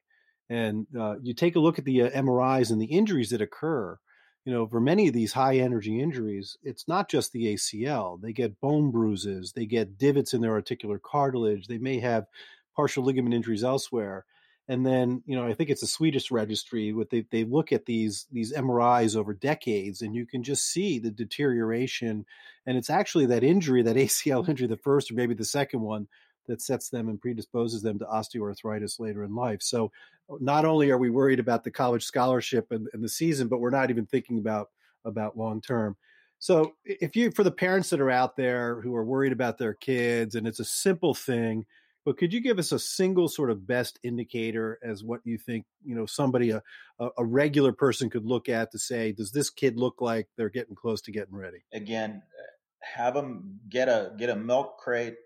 And 0.49 0.87
uh, 0.97 1.15
you 1.21 1.33
take 1.33 1.55
a 1.55 1.59
look 1.59 1.77
at 1.77 1.85
the 1.85 2.03
uh, 2.03 2.09
MRIs 2.09 2.71
and 2.71 2.81
the 2.81 2.85
injuries 2.85 3.31
that 3.31 3.41
occur. 3.41 3.97
You 4.45 4.53
know, 4.53 4.65
for 4.65 4.79
many 4.79 5.09
of 5.09 5.13
these 5.13 5.33
high 5.33 5.57
energy 5.57 5.99
injuries, 5.99 6.57
it's 6.63 6.87
not 6.87 7.09
just 7.09 7.33
the 7.33 7.53
ACL. 7.53 8.21
They 8.21 8.31
get 8.31 8.61
bone 8.61 8.91
bruises, 8.91 9.51
they 9.51 9.65
get 9.65 9.97
divots 9.97 10.33
in 10.33 10.39
their 10.39 10.53
articular 10.53 10.99
cartilage, 10.99 11.67
they 11.67 11.77
may 11.77 11.99
have 11.99 12.27
partial 12.75 13.03
ligament 13.03 13.35
injuries 13.35 13.63
elsewhere 13.63 14.25
and 14.67 14.85
then 14.85 15.23
you 15.25 15.35
know 15.35 15.45
i 15.45 15.53
think 15.53 15.69
it's 15.69 15.83
a 15.83 15.87
swedish 15.87 16.31
registry 16.31 16.93
what 16.93 17.09
they, 17.09 17.25
they 17.31 17.43
look 17.43 17.71
at 17.71 17.85
these 17.85 18.27
these 18.31 18.53
mris 18.53 19.15
over 19.15 19.33
decades 19.33 20.01
and 20.01 20.15
you 20.15 20.25
can 20.25 20.43
just 20.43 20.65
see 20.65 20.99
the 20.99 21.11
deterioration 21.11 22.25
and 22.65 22.77
it's 22.77 22.89
actually 22.89 23.25
that 23.25 23.43
injury 23.43 23.81
that 23.81 23.95
acl 23.95 24.47
injury 24.47 24.67
the 24.67 24.77
first 24.77 25.11
or 25.11 25.15
maybe 25.15 25.33
the 25.33 25.45
second 25.45 25.81
one 25.81 26.07
that 26.47 26.61
sets 26.61 26.89
them 26.89 27.09
and 27.09 27.19
predisposes 27.19 27.81
them 27.81 27.99
to 27.99 28.05
osteoarthritis 28.05 28.99
later 28.99 29.23
in 29.23 29.35
life 29.35 29.61
so 29.61 29.91
not 30.39 30.65
only 30.65 30.89
are 30.89 30.97
we 30.97 31.09
worried 31.09 31.39
about 31.39 31.63
the 31.63 31.71
college 31.71 32.03
scholarship 32.03 32.67
and, 32.71 32.87
and 32.93 33.03
the 33.03 33.09
season 33.09 33.47
but 33.47 33.59
we're 33.59 33.69
not 33.69 33.89
even 33.89 34.05
thinking 34.05 34.39
about 34.39 34.69
about 35.05 35.37
long 35.37 35.61
term 35.61 35.95
so 36.39 36.73
if 36.85 37.15
you 37.15 37.31
for 37.31 37.43
the 37.43 37.51
parents 37.51 37.89
that 37.89 38.01
are 38.01 38.11
out 38.11 38.35
there 38.35 38.81
who 38.81 38.95
are 38.95 39.05
worried 39.05 39.31
about 39.31 39.57
their 39.57 39.73
kids 39.73 40.35
and 40.35 40.47
it's 40.47 40.59
a 40.59 40.65
simple 40.65 41.13
thing 41.13 41.65
but 42.07 42.17
could 42.17 42.31
you 42.31 42.39
give 42.39 42.57
us 42.57 42.71
a 42.71 42.79
single 42.79 43.27
sort 43.27 43.51
of 43.51 43.67
best 43.67 43.99
indicator 44.01 44.79
as 44.81 45.03
what 45.03 45.19
you 45.25 45.37
think, 45.37 45.65
you 45.83 45.93
know, 45.93 46.05
somebody, 46.05 46.51
a, 46.51 46.61
a 46.99 47.25
regular 47.25 47.73
person 47.73 48.09
could 48.09 48.25
look 48.25 48.47
at 48.47 48.71
to 48.71 48.79
say, 48.79 49.11
does 49.11 49.33
this 49.33 49.49
kid 49.49 49.75
look 49.75 49.99
like 49.99 50.29
they're 50.37 50.47
getting 50.47 50.73
close 50.73 51.01
to 51.01 51.11
getting 51.11 51.35
ready? 51.35 51.57
Again, 51.73 52.21
eh, 52.39 52.95
have 52.95 53.13
them 53.13 53.59
get 53.67 53.89
a, 53.89 54.13
get 54.17 54.29
a 54.29 54.37
milk 54.37 54.77
crate, 54.77 55.17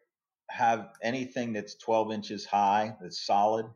have 0.49 0.89
anything 1.03 1.53
that's 1.53 1.75
12 1.75 2.13
inches 2.13 2.45
high, 2.45 2.95
that's 2.99 3.23
solid, 3.23 3.67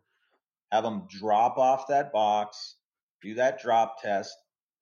have 0.71 0.83
them 0.83 1.07
drop 1.09 1.57
off 1.57 1.87
that 1.87 2.11
box, 2.11 2.75
do 3.21 3.35
that 3.35 3.61
drop 3.61 4.01
test, 4.01 4.35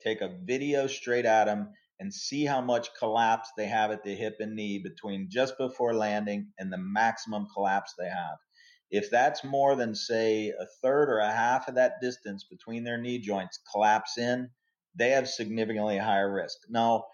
take 0.03 0.21
a 0.21 0.35
video 0.43 0.87
straight 0.87 1.25
at 1.25 1.45
them 1.45 1.69
and 1.99 2.13
see 2.13 2.45
how 2.45 2.61
much 2.61 2.89
collapse 2.97 3.49
they 3.55 3.67
have 3.67 3.91
at 3.91 4.03
the 4.03 4.13
hip 4.15 4.37
and 4.39 4.55
knee 4.55 4.79
between 4.79 5.29
just 5.29 5.57
before 5.57 5.93
landing 5.93 6.51
and 6.59 6.71
the 6.71 6.77
maximum 6.77 7.47
collapse 7.53 7.93
they 7.97 8.09
have. 8.09 8.37
If 8.91 9.09
that's 9.09 9.43
more 9.43 9.75
than, 9.75 9.95
say, 9.95 10.49
a 10.49 10.65
third 10.81 11.09
or 11.09 11.19
a 11.19 11.31
half 11.31 11.67
of 11.67 11.75
that 11.75 12.01
distance 12.01 12.43
between 12.43 12.83
their 12.83 12.97
knee 12.97 13.19
joints 13.19 13.59
collapse 13.71 14.17
in, 14.17 14.49
they 14.95 15.11
have 15.11 15.27
significantly 15.27 15.97
higher 15.97 16.31
risk. 16.31 16.57
Now, 16.69 17.05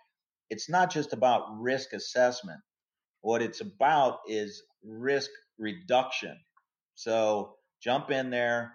it's 0.49 0.69
not 0.69 0.91
just 0.91 1.13
about 1.13 1.59
risk 1.59 1.93
assessment. 1.93 2.59
What 3.21 3.41
it's 3.41 3.61
about 3.61 4.19
is 4.27 4.63
risk 4.83 5.29
reduction. 5.57 6.37
So 6.95 7.55
jump 7.81 8.11
in 8.11 8.29
there, 8.29 8.73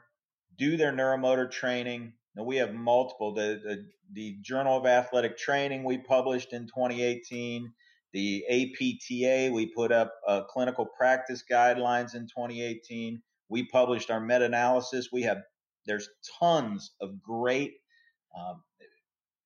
do 0.56 0.76
their 0.76 0.92
neuromotor 0.92 1.50
training, 1.50 2.12
now 2.36 2.42
we 2.42 2.56
have 2.56 2.74
multiple. 2.74 3.32
The, 3.32 3.60
the, 3.62 3.86
the 4.12 4.36
Journal 4.42 4.76
of 4.76 4.86
Athletic 4.86 5.38
Training 5.38 5.84
we 5.84 5.98
published 5.98 6.52
in 6.52 6.66
2018. 6.66 7.72
The 8.12 8.44
APTA 8.48 9.52
we 9.52 9.72
put 9.74 9.90
up 9.90 10.14
uh, 10.26 10.42
clinical 10.44 10.86
practice 10.86 11.42
guidelines 11.50 12.14
in 12.14 12.22
2018. 12.22 13.20
We 13.48 13.66
published 13.66 14.10
our 14.10 14.20
meta-analysis. 14.20 15.08
We 15.12 15.22
have 15.22 15.38
there's 15.86 16.08
tons 16.40 16.92
of 17.00 17.20
great 17.20 17.74
um, 18.36 18.62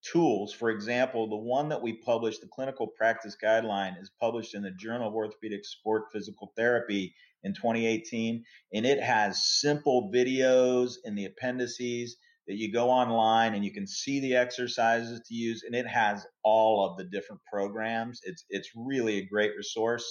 tools. 0.03 0.53
For 0.53 0.71
example, 0.71 1.29
the 1.29 1.37
one 1.37 1.69
that 1.71 1.83
we 1.83 1.95
published, 1.95 2.41
the 2.41 2.47
clinical 2.47 2.87
practice 2.87 3.37
guideline, 3.43 4.01
is 4.01 4.11
published 4.21 4.55
in 4.55 4.63
the 4.63 4.71
Journal 4.71 5.09
of 5.09 5.15
Orthopedic 5.15 5.65
Sport 5.65 6.05
Physical 6.13 6.53
Therapy 6.57 7.15
in 7.45 7.55
2018, 7.55 8.45
and 8.73 8.87
it 8.87 9.01
has 9.01 9.61
simple 9.61 10.11
videos 10.13 10.95
in 11.05 11.15
the 11.15 11.27
appendices 11.27 12.17
that 12.49 12.57
you 12.57 12.73
go 12.73 12.91
online 12.91 13.55
and 13.55 13.65
you 13.65 13.73
can 13.73 13.87
see 13.87 14.21
the 14.21 14.35
exercises 14.35 15.21
to 15.29 15.35
use 15.35 15.63
and 15.65 15.75
it 15.75 15.87
has 15.87 16.27
all 16.43 16.89
of 16.89 16.97
the 16.97 17.05
different 17.05 17.43
programs. 17.51 18.21
It's 18.25 18.45
it's 18.49 18.71
really 18.75 19.19
a 19.19 19.27
great 19.27 19.53
resource. 19.57 20.05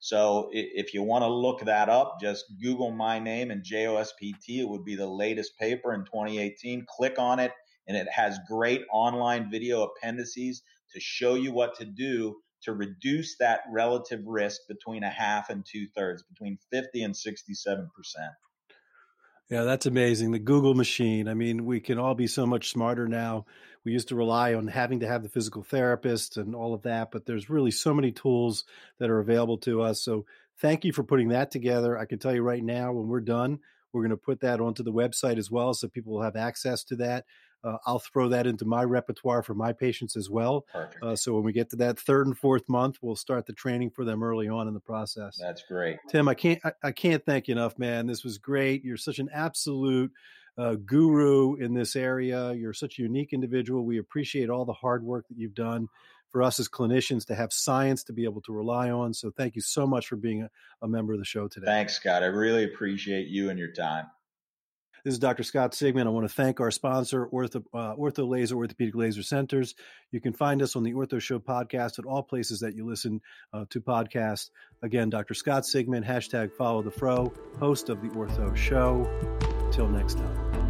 So 0.00 0.48
if 0.52 0.94
you 0.94 1.02
want 1.02 1.22
to 1.22 1.28
look 1.28 1.60
that 1.64 1.88
up, 1.88 2.18
just 2.20 2.44
Google 2.62 2.90
my 2.90 3.18
name 3.18 3.50
and 3.50 3.62
JOSPT. 3.62 4.60
It 4.60 4.68
would 4.68 4.84
be 4.84 4.94
the 4.94 5.06
latest 5.06 5.58
paper 5.58 5.94
in 5.94 6.04
2018. 6.04 6.86
Click 6.88 7.18
on 7.18 7.40
it 7.40 7.52
and 7.88 7.96
it 7.96 8.08
has 8.10 8.38
great 8.48 8.82
online 8.92 9.50
video 9.50 9.84
appendices 9.84 10.62
to 10.92 11.00
show 11.00 11.34
you 11.34 11.52
what 11.52 11.76
to 11.78 11.84
do 11.84 12.36
to 12.66 12.72
reduce 12.72 13.36
that 13.38 13.60
relative 13.72 14.20
risk 14.26 14.60
between 14.68 15.02
a 15.02 15.10
half 15.10 15.50
and 15.50 15.64
two 15.64 15.86
thirds, 15.96 16.22
between 16.22 16.58
50 16.70 17.02
and 17.02 17.16
67 17.16 17.90
percent. 17.96 18.32
Yeah, 19.48 19.62
that's 19.62 19.86
amazing. 19.86 20.32
The 20.32 20.40
Google 20.40 20.74
machine. 20.74 21.28
I 21.28 21.34
mean, 21.34 21.64
we 21.64 21.78
can 21.78 21.98
all 21.98 22.14
be 22.14 22.26
so 22.26 22.46
much 22.46 22.70
smarter 22.70 23.06
now. 23.06 23.46
We 23.84 23.92
used 23.92 24.08
to 24.08 24.16
rely 24.16 24.54
on 24.54 24.66
having 24.66 25.00
to 25.00 25.06
have 25.06 25.22
the 25.22 25.28
physical 25.28 25.62
therapist 25.62 26.36
and 26.36 26.54
all 26.54 26.74
of 26.74 26.82
that, 26.82 27.12
but 27.12 27.26
there's 27.26 27.48
really 27.48 27.70
so 27.70 27.94
many 27.94 28.10
tools 28.10 28.64
that 28.98 29.08
are 29.08 29.20
available 29.20 29.58
to 29.58 29.82
us. 29.82 30.02
So 30.02 30.26
thank 30.60 30.84
you 30.84 30.92
for 30.92 31.04
putting 31.04 31.28
that 31.28 31.52
together. 31.52 31.96
I 31.96 32.06
can 32.06 32.18
tell 32.18 32.34
you 32.34 32.42
right 32.42 32.64
now, 32.64 32.90
when 32.90 33.06
we're 33.06 33.20
done, 33.20 33.60
we're 33.92 34.02
going 34.02 34.10
to 34.10 34.16
put 34.16 34.40
that 34.40 34.60
onto 34.60 34.82
the 34.82 34.92
website 34.92 35.38
as 35.38 35.50
well 35.50 35.72
so 35.72 35.86
people 35.86 36.14
will 36.14 36.22
have 36.22 36.34
access 36.34 36.82
to 36.84 36.96
that. 36.96 37.24
Uh, 37.64 37.78
I'll 37.86 37.98
throw 37.98 38.28
that 38.28 38.46
into 38.46 38.64
my 38.64 38.82
repertoire 38.82 39.42
for 39.42 39.54
my 39.54 39.72
patients 39.72 40.16
as 40.16 40.30
well. 40.30 40.66
Uh, 41.02 41.16
so 41.16 41.34
when 41.34 41.42
we 41.42 41.52
get 41.52 41.70
to 41.70 41.76
that 41.76 41.98
third 41.98 42.26
and 42.26 42.36
fourth 42.36 42.68
month, 42.68 42.98
we'll 43.02 43.16
start 43.16 43.46
the 43.46 43.52
training 43.52 43.90
for 43.90 44.04
them 44.04 44.22
early 44.22 44.48
on 44.48 44.68
in 44.68 44.74
the 44.74 44.80
process. 44.80 45.36
That's 45.40 45.62
great. 45.62 45.98
Tim, 46.08 46.28
I 46.28 46.34
can't 46.34 46.60
I, 46.64 46.72
I 46.82 46.92
can't 46.92 47.24
thank 47.24 47.48
you 47.48 47.52
enough, 47.52 47.78
man. 47.78 48.06
This 48.06 48.24
was 48.24 48.38
great. 48.38 48.84
You're 48.84 48.96
such 48.96 49.18
an 49.18 49.28
absolute 49.32 50.12
uh, 50.58 50.74
guru 50.74 51.56
in 51.56 51.74
this 51.74 51.96
area. 51.96 52.52
You're 52.52 52.72
such 52.72 52.98
a 52.98 53.02
unique 53.02 53.32
individual. 53.32 53.84
We 53.84 53.98
appreciate 53.98 54.48
all 54.48 54.64
the 54.64 54.72
hard 54.72 55.02
work 55.02 55.26
that 55.28 55.38
you've 55.38 55.54
done 55.54 55.88
for 56.30 56.42
us 56.42 56.58
as 56.58 56.68
clinicians 56.68 57.26
to 57.26 57.34
have 57.34 57.52
science 57.52 58.04
to 58.04 58.12
be 58.12 58.24
able 58.24 58.40
to 58.42 58.52
rely 58.52 58.90
on. 58.90 59.14
So 59.14 59.30
thank 59.30 59.54
you 59.54 59.62
so 59.62 59.86
much 59.86 60.06
for 60.06 60.16
being 60.16 60.42
a, 60.42 60.50
a 60.82 60.88
member 60.88 61.12
of 61.12 61.18
the 61.18 61.24
show 61.24 61.48
today. 61.48 61.66
Thanks, 61.66 61.94
Scott. 61.94 62.22
I 62.22 62.26
really 62.26 62.64
appreciate 62.64 63.28
you 63.28 63.50
and 63.50 63.58
your 63.58 63.72
time. 63.72 64.06
This 65.06 65.12
is 65.12 65.18
Dr. 65.20 65.44
Scott 65.44 65.70
Sigman. 65.70 66.08
I 66.08 66.10
want 66.10 66.28
to 66.28 66.34
thank 66.34 66.58
our 66.58 66.72
sponsor, 66.72 67.28
Ortho, 67.32 67.62
uh, 67.72 67.94
Ortho 67.94 68.28
Laser 68.28 68.56
Orthopedic 68.56 68.96
Laser 68.96 69.22
Centers. 69.22 69.76
You 70.10 70.20
can 70.20 70.32
find 70.32 70.60
us 70.60 70.74
on 70.74 70.82
the 70.82 70.94
Ortho 70.94 71.20
Show 71.20 71.38
podcast 71.38 72.00
at 72.00 72.06
all 72.06 72.24
places 72.24 72.58
that 72.58 72.74
you 72.74 72.84
listen 72.84 73.20
uh, 73.52 73.66
to 73.70 73.80
podcasts. 73.80 74.50
Again, 74.82 75.08
Dr. 75.08 75.34
Scott 75.34 75.62
Sigman, 75.62 76.04
hashtag 76.04 76.50
follow 76.50 76.82
the 76.82 76.90
fro, 76.90 77.32
host 77.60 77.88
of 77.88 78.02
the 78.02 78.08
Ortho 78.08 78.56
Show. 78.56 79.08
Till 79.70 79.88
next 79.88 80.18
time. 80.18 80.65